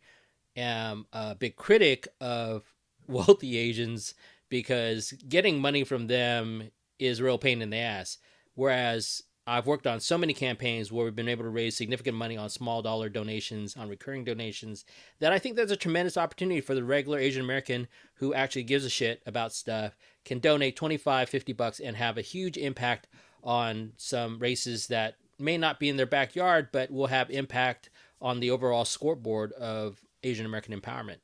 am 0.57 1.07
a 1.13 1.35
big 1.35 1.57
critic 1.57 2.07
of 2.21 2.63
wealthy 3.09 3.57
Asians 3.57 4.15
because 4.49 5.13
getting 5.29 5.59
money 5.61 5.83
from 5.83 6.07
them 6.07 6.71
is 7.01 7.21
a 7.21 7.25
real 7.25 7.39
pain 7.39 7.63
in 7.63 7.71
the 7.71 7.79
ass. 7.79 8.19
Whereas 8.55 9.23
I've 9.47 9.67
worked 9.67 9.87
on 9.87 10.01
so 10.01 10.19
many 10.19 10.35
campaigns 10.35 10.93
where 10.93 11.05
we've 11.05 11.17
been 11.17 11.29
able 11.29 11.45
to 11.45 11.51
raise 11.51 11.77
significant 11.77 12.17
money 12.17 12.37
on 12.37 12.51
small 12.51 12.83
dollar 12.83 13.09
donations, 13.09 13.77
on 13.77 13.89
recurring 13.89 14.25
donations, 14.25 14.85
that 15.19 15.33
I 15.33 15.39
think 15.39 15.57
there's 15.57 15.71
a 15.71 15.77
tremendous 15.77 16.17
opportunity 16.17 16.61
for 16.61 16.75
the 16.75 16.85
regular 16.85 17.19
Asian 17.19 17.43
American 17.43 17.89
who 18.15 18.35
actually 18.35 18.65
gives 18.65 18.85
a 18.85 18.91
shit 18.91 19.23
about 19.27 19.53
stuff 19.53 19.97
can 20.25 20.39
donate 20.39 20.77
25, 20.77 21.29
50 21.29 21.53
bucks 21.55 21.81
and 21.81 21.97
have 21.97 22.19
a 22.19 22.23
huge 22.23 22.57
impact 22.57 23.09
on 23.43 23.93
some 23.97 24.39
races 24.39 24.89
that 24.89 25.17
may 25.39 25.57
not 25.57 25.81
be 25.81 25.89
in 25.89 25.97
their 25.97 26.07
backyard, 26.07 26.69
but 26.71 26.91
will 26.91 27.07
have 27.07 27.31
impact 27.31 27.91
on 28.21 28.41
the 28.41 28.51
overall 28.51 28.85
scoreboard 28.85 29.53
of 29.53 30.05
Asian 30.23 30.47
American 30.47 30.79
empowerment. 30.79 31.17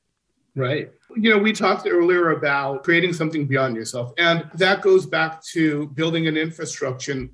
Right. 0.56 0.90
You 1.14 1.30
know, 1.30 1.38
we 1.38 1.52
talked 1.52 1.86
earlier 1.86 2.30
about 2.30 2.82
creating 2.82 3.12
something 3.12 3.46
beyond 3.46 3.76
yourself, 3.76 4.12
and 4.16 4.50
that 4.54 4.80
goes 4.80 5.06
back 5.06 5.44
to 5.52 5.88
building 5.88 6.26
an 6.26 6.36
infrastructure 6.36 7.28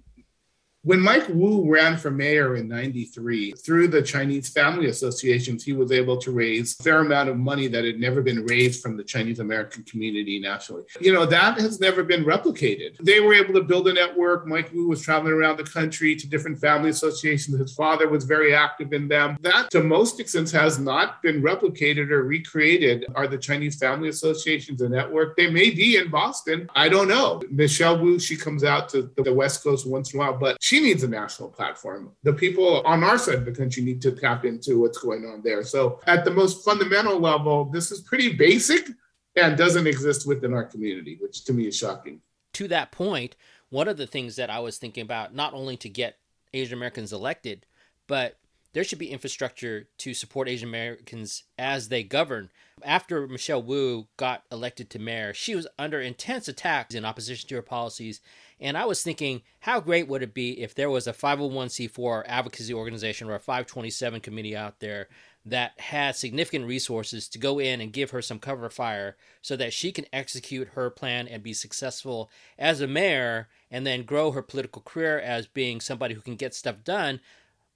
when 0.84 0.98
Mike 0.98 1.28
Woo 1.28 1.70
ran 1.70 1.96
for 1.96 2.10
mayor 2.10 2.56
in 2.56 2.66
93, 2.66 3.52
through 3.52 3.86
the 3.86 4.02
Chinese 4.02 4.48
family 4.48 4.86
associations, 4.86 5.62
he 5.62 5.72
was 5.72 5.92
able 5.92 6.16
to 6.16 6.32
raise 6.32 6.78
a 6.78 6.82
fair 6.82 6.98
amount 6.98 7.28
of 7.28 7.36
money 7.36 7.68
that 7.68 7.84
had 7.84 8.00
never 8.00 8.20
been 8.20 8.44
raised 8.46 8.82
from 8.82 8.96
the 8.96 9.04
Chinese 9.04 9.38
American 9.38 9.84
community 9.84 10.40
nationally. 10.40 10.82
You 11.00 11.12
know, 11.12 11.24
that 11.26 11.60
has 11.60 11.78
never 11.78 12.02
been 12.02 12.24
replicated. 12.24 12.96
They 12.98 13.20
were 13.20 13.33
able 13.33 13.54
to 13.54 13.62
build 13.62 13.87
a 13.87 13.92
network. 13.92 14.48
Mike 14.48 14.72
Woo 14.72 14.88
was 14.88 15.00
traveling 15.00 15.35
around 15.35 15.59
the 15.59 15.64
country 15.64 16.16
to 16.16 16.28
different 16.28 16.59
family 16.59 16.90
associations. 16.90 17.57
His 17.57 17.74
father 17.74 18.09
was 18.09 18.24
very 18.24 18.52
active 18.52 18.92
in 18.92 19.07
them. 19.07 19.37
That, 19.42 19.70
to 19.70 19.85
most 19.85 20.18
extent, 20.18 20.50
has 20.50 20.80
not 20.80 21.22
been 21.22 21.42
replicated 21.42 22.11
or 22.11 22.24
recreated. 22.24 23.07
Are 23.14 23.28
the 23.28 23.38
Chinese 23.38 23.76
family 23.76 24.09
associations 24.09 24.83
a 24.83 24.88
network? 24.88 25.37
They 25.37 25.48
may 25.48 25.70
be 25.70 25.98
in 25.98 26.11
Boston. 26.11 26.68
I 26.74 26.88
don't 26.88 27.07
know. 27.07 27.40
Michelle 27.50 28.00
Wu, 28.00 28.18
she 28.18 28.37
comes 28.37 28.64
out 28.64 28.88
to 28.88 29.12
the 29.16 29.33
West 29.33 29.62
Coast 29.62 29.87
once 29.87 30.12
in 30.12 30.18
a 30.18 30.22
while, 30.24 30.37
but 30.37 30.57
she 30.72 30.80
needs 30.80 31.02
a 31.02 31.08
national 31.08 31.50
platform. 31.50 32.12
The 32.22 32.32
people 32.32 32.80
on 32.87 33.04
our 33.04 33.18
side 33.18 33.35
of 33.35 33.44
the 33.44 33.52
country 33.52 33.82
need 33.82 34.00
to 34.02 34.12
tap 34.12 34.46
into 34.46 34.80
what's 34.80 34.96
going 34.96 35.26
on 35.26 35.42
there. 35.42 35.62
So, 35.64 36.00
at 36.06 36.24
the 36.24 36.30
most 36.30 36.64
fundamental 36.64 37.20
level, 37.20 37.66
this 37.66 37.92
is 37.92 38.00
pretty 38.00 38.32
basic 38.32 38.88
and 39.37 39.58
doesn't 39.58 39.87
exist 39.87 40.26
within 40.26 40.54
our 40.54 40.64
community, 40.64 41.18
which 41.20 41.44
to 41.44 41.52
me 41.52 41.66
is 41.66 41.76
shocking. 41.76 42.22
To 42.54 42.68
that 42.68 42.90
point, 42.90 43.37
one 43.68 43.87
of 43.87 43.98
the 43.98 44.06
things 44.06 44.37
that 44.37 44.48
I 44.48 44.61
was 44.61 44.78
thinking 44.78 45.02
about, 45.02 45.35
not 45.35 45.52
only 45.52 45.76
to 45.76 45.90
get 45.90 46.16
Asian 46.54 46.78
Americans 46.78 47.12
elected, 47.12 47.66
but 48.06 48.38
there 48.72 48.85
should 48.85 48.98
be 48.98 49.11
infrastructure 49.11 49.88
to 49.98 50.14
support 50.14 50.48
Asian 50.48 50.70
Americans 50.70 51.44
as 51.58 51.90
they 51.90 52.02
govern. 52.02 52.48
After 52.82 53.26
Michelle 53.26 53.62
Wu 53.62 54.06
got 54.16 54.44
elected 54.50 54.88
to 54.90 54.98
mayor, 54.98 55.35
she 55.35 55.54
was 55.54 55.66
under 55.78 56.00
intense 56.00 56.48
attacks 56.48 56.94
in 56.94 57.04
opposition 57.04 57.46
to 57.50 57.56
her 57.56 57.62
policies 57.62 58.22
and 58.62 58.79
I 58.79 58.85
was 58.85 59.03
thinking, 59.03 59.42
how 59.59 59.81
great 59.81 60.07
would 60.07 60.22
it 60.22 60.33
be 60.33 60.61
if 60.62 60.72
there 60.72 60.88
was 60.88 61.09
a 61.09 61.12
501c4 61.12 62.22
advocacy 62.27 62.72
organization 62.72 63.29
or 63.29 63.35
a 63.35 63.40
527 63.40 64.20
committee 64.20 64.57
out 64.57 64.79
there 64.79 65.09
that 65.44 65.72
had 65.81 66.14
significant 66.14 66.68
resources 66.68 67.29
to 67.31 67.40
go 67.40 67.59
in 67.59 67.81
and 67.81 67.92
give 67.92 68.11
her 68.11 68.22
some 68.22 68.38
cover 68.38 68.70
fire 68.70 69.16
so 69.42 69.57
that 69.57 69.72
she 69.72 69.90
can 69.90 70.07
execute 70.12 70.68
her 70.75 70.90
plan 70.90 71.27
and 71.27 71.42
be 71.42 71.53
successful 71.53 72.31
as 72.57 72.81
a 72.81 72.87
mayor 72.87 73.48
and 73.68 73.85
then 73.85 74.05
grow 74.05 74.31
her 74.31 74.42
political 74.42 74.81
career 74.81 75.18
as 75.18 75.48
being 75.48 75.81
somebody 75.81 76.14
who 76.14 76.20
can 76.20 76.37
get 76.37 76.55
stuff 76.55 76.85
done 76.85 77.18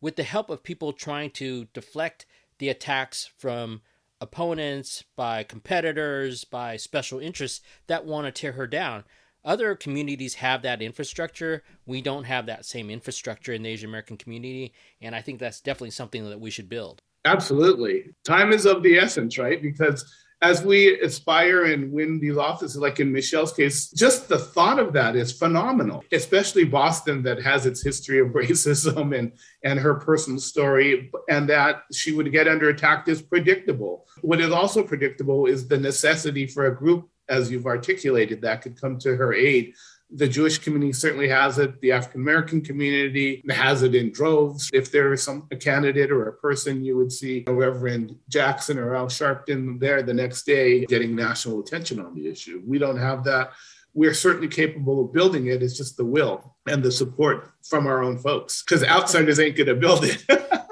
with 0.00 0.14
the 0.14 0.22
help 0.22 0.48
of 0.48 0.62
people 0.62 0.92
trying 0.92 1.30
to 1.30 1.66
deflect 1.74 2.26
the 2.58 2.68
attacks 2.68 3.28
from 3.36 3.82
opponents, 4.20 5.02
by 5.16 5.42
competitors, 5.42 6.44
by 6.44 6.76
special 6.76 7.18
interests 7.18 7.60
that 7.88 8.06
want 8.06 8.24
to 8.26 8.30
tear 8.30 8.52
her 8.52 8.68
down 8.68 9.02
other 9.46 9.76
communities 9.76 10.34
have 10.34 10.62
that 10.62 10.82
infrastructure. 10.82 11.62
We 11.86 12.02
don't 12.02 12.24
have 12.24 12.46
that 12.46 12.66
same 12.66 12.90
infrastructure 12.90 13.52
in 13.52 13.62
the 13.62 13.70
Asian 13.70 13.88
American 13.88 14.16
community. 14.16 14.74
And 15.00 15.14
I 15.14 15.22
think 15.22 15.38
that's 15.38 15.60
definitely 15.60 15.92
something 15.92 16.28
that 16.28 16.40
we 16.40 16.50
should 16.50 16.68
build. 16.68 17.00
Absolutely. 17.24 18.10
Time 18.24 18.52
is 18.52 18.66
of 18.66 18.82
the 18.82 18.98
essence, 18.98 19.38
right? 19.38 19.62
Because 19.62 20.04
as 20.42 20.62
we 20.62 21.00
aspire 21.00 21.64
and 21.64 21.90
win 21.90 22.20
these 22.20 22.36
offices, 22.36 22.76
like 22.76 23.00
in 23.00 23.10
Michelle's 23.10 23.52
case, 23.52 23.90
just 23.90 24.28
the 24.28 24.38
thought 24.38 24.78
of 24.78 24.92
that 24.92 25.16
is 25.16 25.32
phenomenal, 25.32 26.04
especially 26.12 26.64
Boston 26.64 27.22
that 27.22 27.42
has 27.42 27.64
its 27.64 27.82
history 27.82 28.20
of 28.20 28.28
racism 28.34 29.18
and, 29.18 29.32
and 29.64 29.78
her 29.78 29.94
personal 29.94 30.38
story, 30.38 31.10
and 31.30 31.48
that 31.48 31.84
she 31.92 32.12
would 32.12 32.30
get 32.32 32.48
under 32.48 32.68
attack 32.68 33.08
is 33.08 33.22
predictable. 33.22 34.06
What 34.20 34.40
is 34.40 34.50
also 34.50 34.82
predictable 34.82 35.46
is 35.46 35.68
the 35.68 35.78
necessity 35.78 36.46
for 36.46 36.66
a 36.66 36.76
group 36.76 37.08
as 37.28 37.50
you've 37.50 37.66
articulated, 37.66 38.42
that 38.42 38.62
could 38.62 38.80
come 38.80 38.98
to 38.98 39.16
her 39.16 39.32
aid. 39.34 39.74
The 40.10 40.28
Jewish 40.28 40.58
community 40.58 40.92
certainly 40.92 41.28
has 41.28 41.58
it. 41.58 41.80
The 41.80 41.90
African 41.90 42.20
American 42.20 42.60
community 42.60 43.42
has 43.50 43.82
it 43.82 43.94
in 43.94 44.12
droves. 44.12 44.70
If 44.72 44.92
there 44.92 45.12
is 45.12 45.22
some 45.22 45.48
a 45.50 45.56
candidate 45.56 46.12
or 46.12 46.28
a 46.28 46.32
person, 46.34 46.84
you 46.84 46.96
would 46.96 47.10
see 47.10 47.44
Reverend 47.48 48.16
Jackson 48.28 48.78
or 48.78 48.94
Al 48.94 49.08
Sharpton 49.08 49.80
there 49.80 50.02
the 50.02 50.14
next 50.14 50.44
day 50.44 50.84
getting 50.86 51.16
national 51.16 51.60
attention 51.60 51.98
on 51.98 52.14
the 52.14 52.28
issue. 52.28 52.62
We 52.64 52.78
don't 52.78 52.98
have 52.98 53.24
that. 53.24 53.52
We're 53.94 54.14
certainly 54.14 54.48
capable 54.48 55.04
of 55.04 55.12
building 55.12 55.46
it. 55.46 55.62
It's 55.62 55.76
just 55.76 55.96
the 55.96 56.04
will 56.04 56.54
and 56.68 56.82
the 56.82 56.92
support 56.92 57.50
from 57.68 57.88
our 57.88 58.02
own 58.02 58.18
folks 58.18 58.62
because 58.62 58.84
outsiders 58.84 59.40
ain't 59.40 59.56
going 59.56 59.66
to 59.66 59.74
build 59.74 60.04
it. 60.04 60.24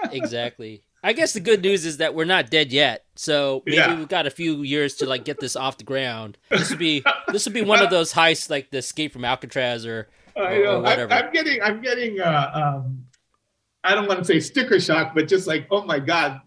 exactly. 0.13 0.85
I 1.05 1.13
guess 1.13 1.35
the 1.35 1.41
good 1.41 1.61
news 1.61 1.85
is 1.85 1.99
that 1.99 2.15
we're 2.15 2.25
not 2.25 2.49
dead 2.49 2.73
yet, 2.73 3.05
so 3.15 3.63
maybe 3.67 3.77
yeah. 3.77 3.95
we've 3.95 4.09
got 4.09 4.27
a 4.27 4.31
few 4.31 4.63
years 4.63 4.95
to 4.97 5.07
like 5.07 5.27
get 5.27 5.39
this 5.39 5.55
off 5.55 5.77
the 5.77 5.85
ground. 5.85 6.39
This 6.49 6.71
would 6.71 6.79
be 6.79 7.05
this 7.29 7.45
would 7.45 7.53
be 7.53 7.61
one 7.61 7.83
of 7.83 7.91
those 7.91 8.15
heists 8.15 8.49
like 8.49 8.71
the 8.71 8.79
Escape 8.79 9.13
from 9.13 9.23
Alcatraz 9.23 9.85
or, 9.85 10.09
or, 10.35 10.51
or 10.51 10.81
whatever. 10.81 11.13
I, 11.13 11.19
am 11.19 11.33
getting 11.33 11.61
I'm 11.61 11.83
getting 11.83 12.23
uh, 12.23 12.51
um, 12.55 13.05
I 13.85 13.95
don't 13.95 14.09
want 14.09 14.21
to 14.21 14.25
say 14.25 14.41
sticker 14.41 14.81
shock, 14.81 15.15
but 15.15 15.29
just 15.29 15.47
like 15.47 15.67
oh 15.71 15.85
my 15.85 15.99
god, 15.99 16.41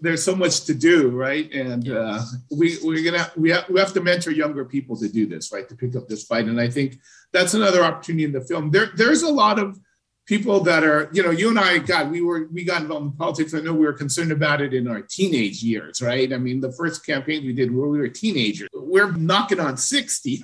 there's 0.00 0.24
so 0.24 0.34
much 0.34 0.64
to 0.64 0.74
do, 0.74 1.10
right? 1.10 1.52
And 1.52 1.90
uh, 1.90 2.22
we 2.50 2.78
we're 2.82 3.04
gonna 3.04 3.30
we 3.36 3.50
have 3.50 3.68
we 3.68 3.78
have 3.78 3.92
to 3.92 4.00
mentor 4.00 4.30
younger 4.30 4.64
people 4.64 4.96
to 4.96 5.08
do 5.08 5.26
this, 5.26 5.52
right? 5.52 5.68
To 5.68 5.76
pick 5.76 5.96
up 5.96 6.08
this 6.08 6.24
fight, 6.24 6.46
and 6.46 6.58
I 6.58 6.70
think 6.70 6.98
that's 7.30 7.52
another 7.52 7.84
opportunity 7.84 8.24
in 8.24 8.32
the 8.32 8.40
film. 8.40 8.70
There 8.70 8.88
there's 8.96 9.20
a 9.20 9.30
lot 9.30 9.58
of 9.58 9.78
people 10.32 10.60
that 10.60 10.82
are, 10.82 11.10
you 11.12 11.22
know, 11.22 11.30
you 11.30 11.50
and 11.50 11.58
I 11.58 11.76
got, 11.76 12.10
we 12.10 12.22
were, 12.22 12.48
we 12.50 12.64
got 12.64 12.80
involved 12.80 13.04
in 13.04 13.12
politics. 13.12 13.52
I 13.52 13.60
know 13.60 13.74
we 13.74 13.84
were 13.84 13.92
concerned 13.92 14.32
about 14.32 14.62
it 14.62 14.72
in 14.72 14.88
our 14.88 15.02
teenage 15.02 15.62
years, 15.62 16.00
right? 16.00 16.32
I 16.32 16.38
mean, 16.38 16.58
the 16.58 16.72
first 16.72 17.04
campaign 17.04 17.44
we 17.44 17.52
did 17.52 17.70
where 17.70 17.86
we 17.86 17.98
were 17.98 18.08
teenagers, 18.08 18.70
we're 18.72 19.12
knocking 19.12 19.60
on 19.60 19.76
60. 19.76 20.42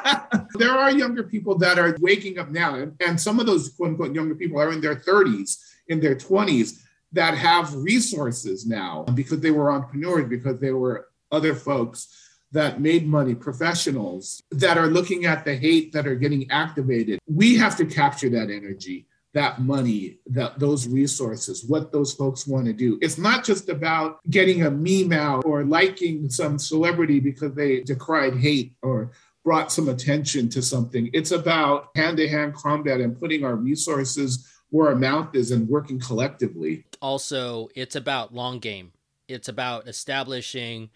there 0.54 0.70
are 0.70 0.90
younger 0.90 1.22
people 1.22 1.58
that 1.58 1.78
are 1.78 1.94
waking 2.00 2.38
up 2.38 2.48
now. 2.48 2.76
And, 2.76 2.94
and 3.06 3.20
some 3.20 3.38
of 3.38 3.44
those 3.44 3.68
quote 3.68 3.90
unquote 3.90 4.14
younger 4.14 4.34
people 4.34 4.58
are 4.58 4.72
in 4.72 4.80
their 4.80 4.96
30s, 4.96 5.58
in 5.88 6.00
their 6.00 6.16
20s 6.16 6.80
that 7.12 7.36
have 7.36 7.74
resources 7.74 8.64
now 8.64 9.04
because 9.12 9.40
they 9.40 9.50
were 9.50 9.70
entrepreneurs, 9.70 10.30
because 10.30 10.58
they 10.60 10.72
were 10.72 11.08
other 11.30 11.54
folks 11.54 12.08
that 12.52 12.80
made 12.80 13.06
money, 13.06 13.34
professionals 13.34 14.42
that 14.50 14.78
are 14.78 14.86
looking 14.86 15.26
at 15.26 15.44
the 15.44 15.54
hate 15.54 15.92
that 15.92 16.06
are 16.06 16.14
getting 16.14 16.50
activated. 16.50 17.18
We 17.26 17.58
have 17.58 17.76
to 17.76 17.84
capture 17.84 18.30
that 18.30 18.48
energy, 18.48 19.06
that 19.36 19.60
money, 19.60 20.16
that 20.24 20.58
those 20.58 20.88
resources, 20.88 21.66
what 21.66 21.92
those 21.92 22.14
folks 22.14 22.46
want 22.46 22.64
to 22.64 22.72
do. 22.72 22.98
It's 23.02 23.18
not 23.18 23.44
just 23.44 23.68
about 23.68 24.18
getting 24.30 24.62
a 24.62 24.70
meme 24.70 25.12
out 25.12 25.44
or 25.44 25.62
liking 25.62 26.30
some 26.30 26.58
celebrity 26.58 27.20
because 27.20 27.52
they 27.54 27.82
decried 27.82 28.34
hate 28.34 28.72
or 28.80 29.12
brought 29.44 29.70
some 29.70 29.90
attention 29.90 30.48
to 30.48 30.62
something. 30.62 31.10
It's 31.12 31.32
about 31.32 31.90
hand-to-hand 31.96 32.54
combat 32.54 33.02
and 33.02 33.14
putting 33.20 33.44
our 33.44 33.56
resources 33.56 34.48
where 34.70 34.88
our 34.88 34.96
mouth 34.96 35.34
is 35.34 35.50
and 35.50 35.68
working 35.68 36.00
collectively. 36.00 36.86
Also, 37.02 37.68
it's 37.74 37.94
about 37.94 38.32
long 38.32 38.58
game. 38.58 38.90
It's 39.28 39.48
about 39.48 39.86
establishing 39.86 40.88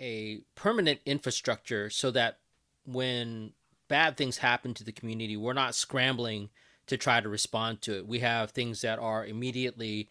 a 0.00 0.40
permanent 0.54 1.00
infrastructure 1.04 1.90
so 1.90 2.10
that 2.12 2.38
when 2.86 3.52
bad 3.88 4.16
things 4.16 4.38
happen 4.38 4.72
to 4.72 4.82
the 4.82 4.92
community, 4.92 5.36
we're 5.36 5.52
not 5.52 5.74
scrambling 5.74 6.48
to 6.90 6.96
try 6.96 7.20
to 7.20 7.28
respond 7.28 7.80
to 7.82 7.96
it. 7.96 8.06
We 8.06 8.18
have 8.18 8.50
things 8.50 8.82
that 8.82 8.98
are 8.98 9.24
immediately 9.24 10.08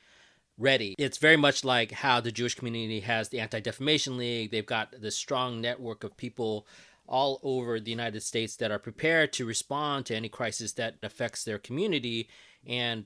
ready. 0.57 0.95
It's 0.97 1.17
very 1.17 1.37
much 1.37 1.63
like 1.63 1.91
how 1.91 2.19
the 2.19 2.31
Jewish 2.31 2.55
community 2.55 3.01
has 3.01 3.29
the 3.29 3.39
Anti 3.39 3.59
Defamation 3.59 4.17
League. 4.17 4.51
They've 4.51 4.65
got 4.65 4.95
this 4.99 5.15
strong 5.15 5.61
network 5.61 6.03
of 6.03 6.17
people 6.17 6.65
all 7.05 7.39
over 7.43 7.79
the 7.79 7.91
United 7.91 8.23
States 8.23 8.55
that 8.57 8.71
are 8.71 8.79
prepared 8.79 9.33
to 9.33 9.45
respond 9.45 10.05
to 10.05 10.15
any 10.15 10.29
crisis 10.29 10.71
that 10.73 10.95
affects 11.03 11.43
their 11.43 11.59
community. 11.59 12.29
And 12.65 13.05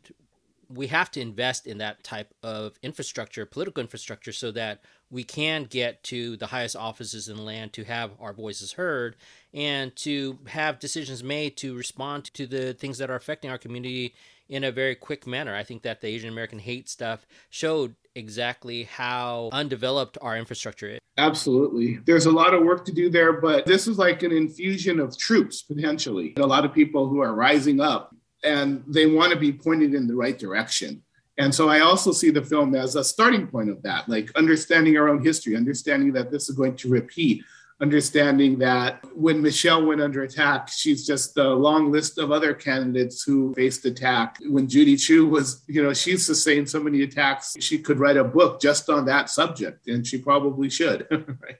we 0.69 0.87
have 0.87 1.11
to 1.11 1.21
invest 1.21 1.67
in 1.67 1.77
that 1.79 2.03
type 2.03 2.33
of 2.43 2.73
infrastructure, 2.81 3.45
political 3.45 3.81
infrastructure, 3.81 4.31
so 4.31 4.51
that 4.51 4.81
we 5.09 5.23
can 5.23 5.65
get 5.65 6.03
to 6.03 6.37
the 6.37 6.47
highest 6.47 6.75
offices 6.75 7.29
in 7.29 7.37
the 7.37 7.43
land 7.43 7.73
to 7.73 7.83
have 7.83 8.11
our 8.19 8.33
voices 8.33 8.73
heard 8.73 9.15
and 9.53 9.95
to 9.95 10.39
have 10.47 10.79
decisions 10.79 11.23
made 11.23 11.55
to 11.57 11.75
respond 11.75 12.25
to 12.33 12.47
the 12.47 12.73
things 12.73 12.97
that 12.97 13.11
are 13.11 13.15
affecting 13.15 13.51
our 13.51 13.57
community 13.57 14.15
in 14.49 14.63
a 14.63 14.71
very 14.71 14.95
quick 14.95 15.25
manner. 15.27 15.55
I 15.55 15.63
think 15.63 15.83
that 15.83 16.01
the 16.01 16.07
Asian 16.07 16.29
American 16.29 16.59
hate 16.59 16.89
stuff 16.89 17.25
showed 17.49 17.95
exactly 18.15 18.83
how 18.83 19.49
undeveloped 19.51 20.17
our 20.21 20.37
infrastructure 20.37 20.89
is. 20.89 20.99
Absolutely. 21.17 21.99
There's 22.05 22.25
a 22.25 22.31
lot 22.31 22.53
of 22.53 22.63
work 22.63 22.85
to 22.85 22.91
do 22.91 23.09
there, 23.09 23.33
but 23.33 23.65
this 23.65 23.87
is 23.87 23.97
like 23.97 24.23
an 24.23 24.31
infusion 24.31 24.99
of 24.99 25.17
troops 25.17 25.61
potentially. 25.61 26.33
A 26.37 26.45
lot 26.45 26.65
of 26.65 26.73
people 26.73 27.07
who 27.07 27.19
are 27.21 27.33
rising 27.33 27.79
up 27.79 28.15
and 28.43 28.83
they 28.87 29.05
want 29.05 29.31
to 29.31 29.39
be 29.39 29.51
pointed 29.51 29.93
in 29.93 30.07
the 30.07 30.15
right 30.15 30.37
direction. 30.37 31.01
And 31.37 31.53
so 31.53 31.67
I 31.67 31.79
also 31.79 32.11
see 32.11 32.29
the 32.29 32.43
film 32.43 32.75
as 32.75 32.95
a 32.95 33.03
starting 33.03 33.47
point 33.47 33.69
of 33.69 33.81
that, 33.83 34.07
like 34.07 34.29
understanding 34.35 34.97
our 34.97 35.09
own 35.09 35.23
history, 35.23 35.55
understanding 35.55 36.13
that 36.13 36.31
this 36.31 36.47
is 36.47 36.55
going 36.55 36.75
to 36.77 36.89
repeat, 36.89 37.43
understanding 37.81 38.59
that 38.59 39.03
when 39.15 39.41
Michelle 39.41 39.83
went 39.83 39.99
under 39.99 40.23
attack, 40.23 40.69
she's 40.69 41.07
just 41.07 41.35
a 41.37 41.49
long 41.49 41.91
list 41.91 42.19
of 42.19 42.31
other 42.31 42.53
candidates 42.53 43.23
who 43.23 43.53
faced 43.55 43.85
attack. 43.85 44.37
When 44.47 44.67
Judy 44.67 44.95
Chu 44.95 45.27
was, 45.27 45.63
you 45.67 45.81
know, 45.81 45.93
she's 45.93 46.23
sustained 46.25 46.69
so 46.69 46.79
many 46.79 47.01
attacks, 47.01 47.55
she 47.59 47.79
could 47.79 47.99
write 47.99 48.17
a 48.17 48.23
book 48.23 48.61
just 48.61 48.89
on 48.89 49.05
that 49.05 49.29
subject, 49.29 49.87
and 49.87 50.05
she 50.05 50.19
probably 50.19 50.69
should. 50.69 51.07
right? 51.11 51.57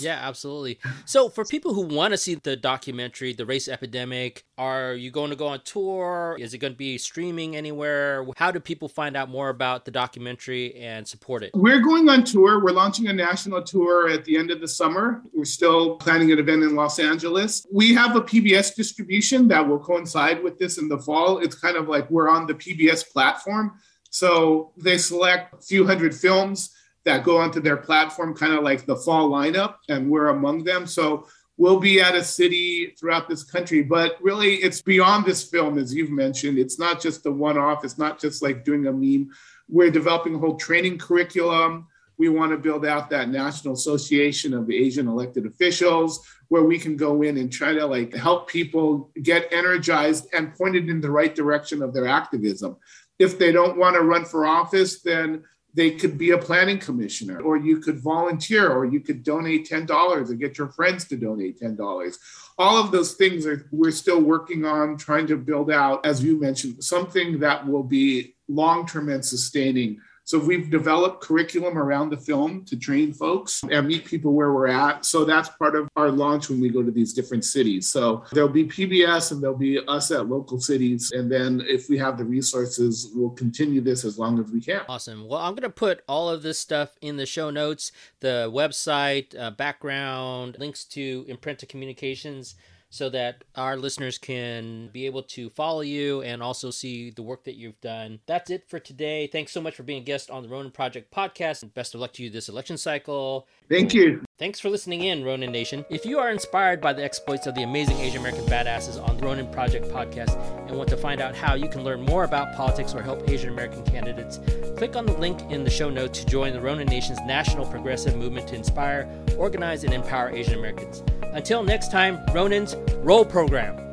Yeah, 0.00 0.18
absolutely. 0.22 0.78
So, 1.04 1.28
for 1.28 1.44
people 1.44 1.74
who 1.74 1.82
want 1.82 2.12
to 2.12 2.18
see 2.18 2.34
the 2.34 2.56
documentary, 2.56 3.32
The 3.32 3.44
Race 3.44 3.68
Epidemic, 3.68 4.44
are 4.56 4.94
you 4.94 5.10
going 5.10 5.30
to 5.30 5.36
go 5.36 5.46
on 5.48 5.60
tour? 5.64 6.36
Is 6.38 6.54
it 6.54 6.58
going 6.58 6.72
to 6.72 6.76
be 6.76 6.98
streaming 6.98 7.56
anywhere? 7.56 8.26
How 8.36 8.50
do 8.50 8.60
people 8.60 8.88
find 8.88 9.16
out 9.16 9.28
more 9.28 9.50
about 9.50 9.84
the 9.84 9.90
documentary 9.90 10.74
and 10.76 11.06
support 11.06 11.42
it? 11.42 11.50
We're 11.54 11.80
going 11.80 12.08
on 12.08 12.24
tour. 12.24 12.62
We're 12.62 12.72
launching 12.72 13.08
a 13.08 13.12
national 13.12 13.62
tour 13.62 14.08
at 14.08 14.24
the 14.24 14.36
end 14.38 14.50
of 14.50 14.60
the 14.60 14.68
summer. 14.68 15.22
We're 15.34 15.44
still 15.44 15.96
planning 15.96 16.32
an 16.32 16.38
event 16.38 16.62
in 16.62 16.74
Los 16.74 16.98
Angeles. 16.98 17.66
We 17.72 17.94
have 17.94 18.16
a 18.16 18.20
PBS 18.20 18.74
distribution 18.74 19.48
that 19.48 19.66
will 19.66 19.78
coincide 19.78 20.42
with 20.42 20.58
this 20.58 20.78
in 20.78 20.88
the 20.88 20.98
fall. 20.98 21.38
It's 21.38 21.54
kind 21.54 21.76
of 21.76 21.88
like 21.88 22.10
we're 22.10 22.28
on 22.28 22.46
the 22.46 22.54
PBS 22.54 23.10
platform. 23.10 23.78
So 24.10 24.72
they 24.76 24.96
select 24.96 25.54
a 25.54 25.60
few 25.60 25.86
hundred 25.86 26.14
films 26.14 26.74
that 27.08 27.24
go 27.24 27.38
onto 27.38 27.58
their 27.58 27.78
platform, 27.78 28.34
kind 28.34 28.52
of 28.52 28.62
like 28.62 28.84
the 28.84 28.94
fall 28.94 29.30
lineup, 29.30 29.76
and 29.88 30.10
we're 30.10 30.28
among 30.28 30.62
them. 30.62 30.86
So 30.86 31.26
we'll 31.56 31.80
be 31.80 32.02
at 32.02 32.14
a 32.14 32.22
city 32.22 32.94
throughout 33.00 33.30
this 33.30 33.42
country, 33.42 33.82
but 33.82 34.18
really 34.20 34.56
it's 34.56 34.82
beyond 34.82 35.24
this 35.24 35.42
film, 35.42 35.78
as 35.78 35.94
you've 35.94 36.10
mentioned. 36.10 36.58
It's 36.58 36.78
not 36.78 37.00
just 37.00 37.24
a 37.24 37.30
one 37.30 37.56
off, 37.56 37.82
it's 37.82 37.96
not 37.96 38.20
just 38.20 38.42
like 38.42 38.62
doing 38.62 38.86
a 38.86 38.92
meme. 38.92 39.30
We're 39.70 39.90
developing 39.90 40.34
a 40.34 40.38
whole 40.38 40.56
training 40.56 40.98
curriculum. 40.98 41.86
We 42.18 42.28
want 42.28 42.52
to 42.52 42.58
build 42.58 42.84
out 42.84 43.08
that 43.08 43.30
National 43.30 43.72
Association 43.72 44.52
of 44.52 44.70
Asian 44.70 45.08
Elected 45.08 45.46
Officials 45.46 46.20
where 46.48 46.64
we 46.64 46.78
can 46.78 46.96
go 46.96 47.22
in 47.22 47.38
and 47.38 47.50
try 47.50 47.72
to 47.72 47.86
like 47.86 48.14
help 48.14 48.50
people 48.50 49.10
get 49.22 49.50
energized 49.50 50.26
and 50.34 50.54
pointed 50.54 50.90
in 50.90 51.00
the 51.00 51.10
right 51.10 51.34
direction 51.34 51.82
of 51.82 51.94
their 51.94 52.06
activism. 52.06 52.76
If 53.18 53.38
they 53.38 53.50
don't 53.50 53.78
want 53.78 53.96
to 53.96 54.02
run 54.02 54.26
for 54.26 54.44
office, 54.44 55.00
then 55.00 55.44
they 55.74 55.90
could 55.90 56.16
be 56.16 56.30
a 56.30 56.38
planning 56.38 56.78
commissioner, 56.78 57.40
or 57.40 57.56
you 57.56 57.78
could 57.78 58.00
volunteer, 58.00 58.70
or 58.70 58.84
you 58.86 59.00
could 59.00 59.22
donate 59.22 59.68
$10 59.68 60.30
and 60.30 60.40
get 60.40 60.58
your 60.58 60.68
friends 60.68 61.04
to 61.06 61.16
donate 61.16 61.60
$10. 61.60 62.16
All 62.56 62.76
of 62.76 62.90
those 62.90 63.14
things 63.14 63.46
are 63.46 63.68
we're 63.70 63.90
still 63.90 64.20
working 64.20 64.64
on 64.64 64.96
trying 64.96 65.26
to 65.28 65.36
build 65.36 65.70
out, 65.70 66.04
as 66.04 66.22
you 66.22 66.40
mentioned, 66.40 66.82
something 66.82 67.38
that 67.40 67.66
will 67.66 67.84
be 67.84 68.34
long 68.48 68.86
term 68.86 69.08
and 69.10 69.24
sustaining 69.24 70.00
so 70.28 70.38
we've 70.38 70.68
developed 70.68 71.22
curriculum 71.22 71.78
around 71.78 72.10
the 72.10 72.16
film 72.18 72.62
to 72.66 72.76
train 72.76 73.14
folks 73.14 73.62
and 73.70 73.88
meet 73.88 74.04
people 74.04 74.34
where 74.34 74.52
we're 74.52 74.66
at. 74.66 75.06
So 75.06 75.24
that's 75.24 75.48
part 75.48 75.74
of 75.74 75.88
our 75.96 76.10
launch 76.10 76.50
when 76.50 76.60
we 76.60 76.68
go 76.68 76.82
to 76.82 76.90
these 76.90 77.14
different 77.14 77.46
cities. 77.46 77.90
So 77.90 78.22
there'll 78.32 78.50
be 78.50 78.64
PBS 78.64 79.32
and 79.32 79.42
there'll 79.42 79.56
be 79.56 79.78
us 79.88 80.10
at 80.10 80.28
local 80.28 80.60
cities. 80.60 81.12
And 81.12 81.32
then 81.32 81.62
if 81.66 81.88
we 81.88 81.96
have 81.96 82.18
the 82.18 82.26
resources, 82.26 83.10
we'll 83.14 83.30
continue 83.30 83.80
this 83.80 84.04
as 84.04 84.18
long 84.18 84.38
as 84.38 84.50
we 84.50 84.60
can. 84.60 84.82
Awesome. 84.86 85.26
Well, 85.26 85.40
I'm 85.40 85.54
going 85.54 85.62
to 85.62 85.70
put 85.70 86.02
all 86.06 86.28
of 86.28 86.42
this 86.42 86.58
stuff 86.58 86.98
in 87.00 87.16
the 87.16 87.24
show 87.24 87.48
notes 87.48 87.90
the 88.20 88.50
website, 88.52 89.34
uh, 89.34 89.52
background, 89.52 90.56
links 90.58 90.84
to 90.84 91.24
Imprenta 91.24 91.66
Communications 91.66 92.54
so 92.90 93.08
that 93.10 93.44
our 93.54 93.76
listeners 93.76 94.18
can 94.18 94.88
be 94.92 95.06
able 95.06 95.22
to 95.22 95.50
follow 95.50 95.80
you 95.80 96.22
and 96.22 96.42
also 96.42 96.70
see 96.70 97.10
the 97.10 97.22
work 97.22 97.44
that 97.44 97.56
you've 97.56 97.80
done. 97.80 98.20
That's 98.26 98.50
it 98.50 98.68
for 98.68 98.78
today. 98.78 99.26
Thanks 99.26 99.52
so 99.52 99.60
much 99.60 99.74
for 99.74 99.82
being 99.82 100.02
a 100.02 100.04
guest 100.04 100.30
on 100.30 100.42
the 100.42 100.48
Ronin 100.48 100.70
Project 100.70 101.12
podcast. 101.12 101.62
And 101.62 101.72
best 101.74 101.94
of 101.94 102.00
luck 102.00 102.12
to 102.14 102.22
you 102.22 102.30
this 102.30 102.48
election 102.48 102.76
cycle. 102.78 103.46
Thank 103.68 103.94
you. 103.94 104.27
Thanks 104.38 104.60
for 104.60 104.70
listening 104.70 105.02
in, 105.02 105.24
Ronin 105.24 105.50
Nation. 105.50 105.84
If 105.90 106.06
you 106.06 106.20
are 106.20 106.30
inspired 106.30 106.80
by 106.80 106.92
the 106.92 107.02
exploits 107.02 107.48
of 107.48 107.56
the 107.56 107.64
amazing 107.64 107.98
Asian 107.98 108.20
American 108.20 108.44
badasses 108.44 109.02
on 109.04 109.16
the 109.16 109.26
Ronin 109.26 109.50
Project 109.50 109.86
podcast 109.86 110.38
and 110.68 110.76
want 110.76 110.88
to 110.90 110.96
find 110.96 111.20
out 111.20 111.34
how 111.34 111.56
you 111.56 111.68
can 111.68 111.82
learn 111.82 112.02
more 112.02 112.22
about 112.22 112.54
politics 112.54 112.94
or 112.94 113.02
help 113.02 113.28
Asian 113.28 113.48
American 113.48 113.82
candidates, 113.84 114.38
click 114.76 114.94
on 114.94 115.06
the 115.06 115.18
link 115.18 115.40
in 115.50 115.64
the 115.64 115.70
show 115.70 115.90
notes 115.90 116.20
to 116.20 116.26
join 116.26 116.52
the 116.52 116.60
Ronin 116.60 116.86
Nation's 116.86 117.18
national 117.22 117.66
progressive 117.66 118.14
movement 118.14 118.46
to 118.46 118.54
inspire, 118.54 119.10
organize, 119.36 119.82
and 119.82 119.92
empower 119.92 120.30
Asian 120.30 120.54
Americans. 120.54 121.02
Until 121.32 121.64
next 121.64 121.90
time, 121.90 122.24
Ronin's 122.32 122.76
Roll 122.98 123.24
Program. 123.24 123.87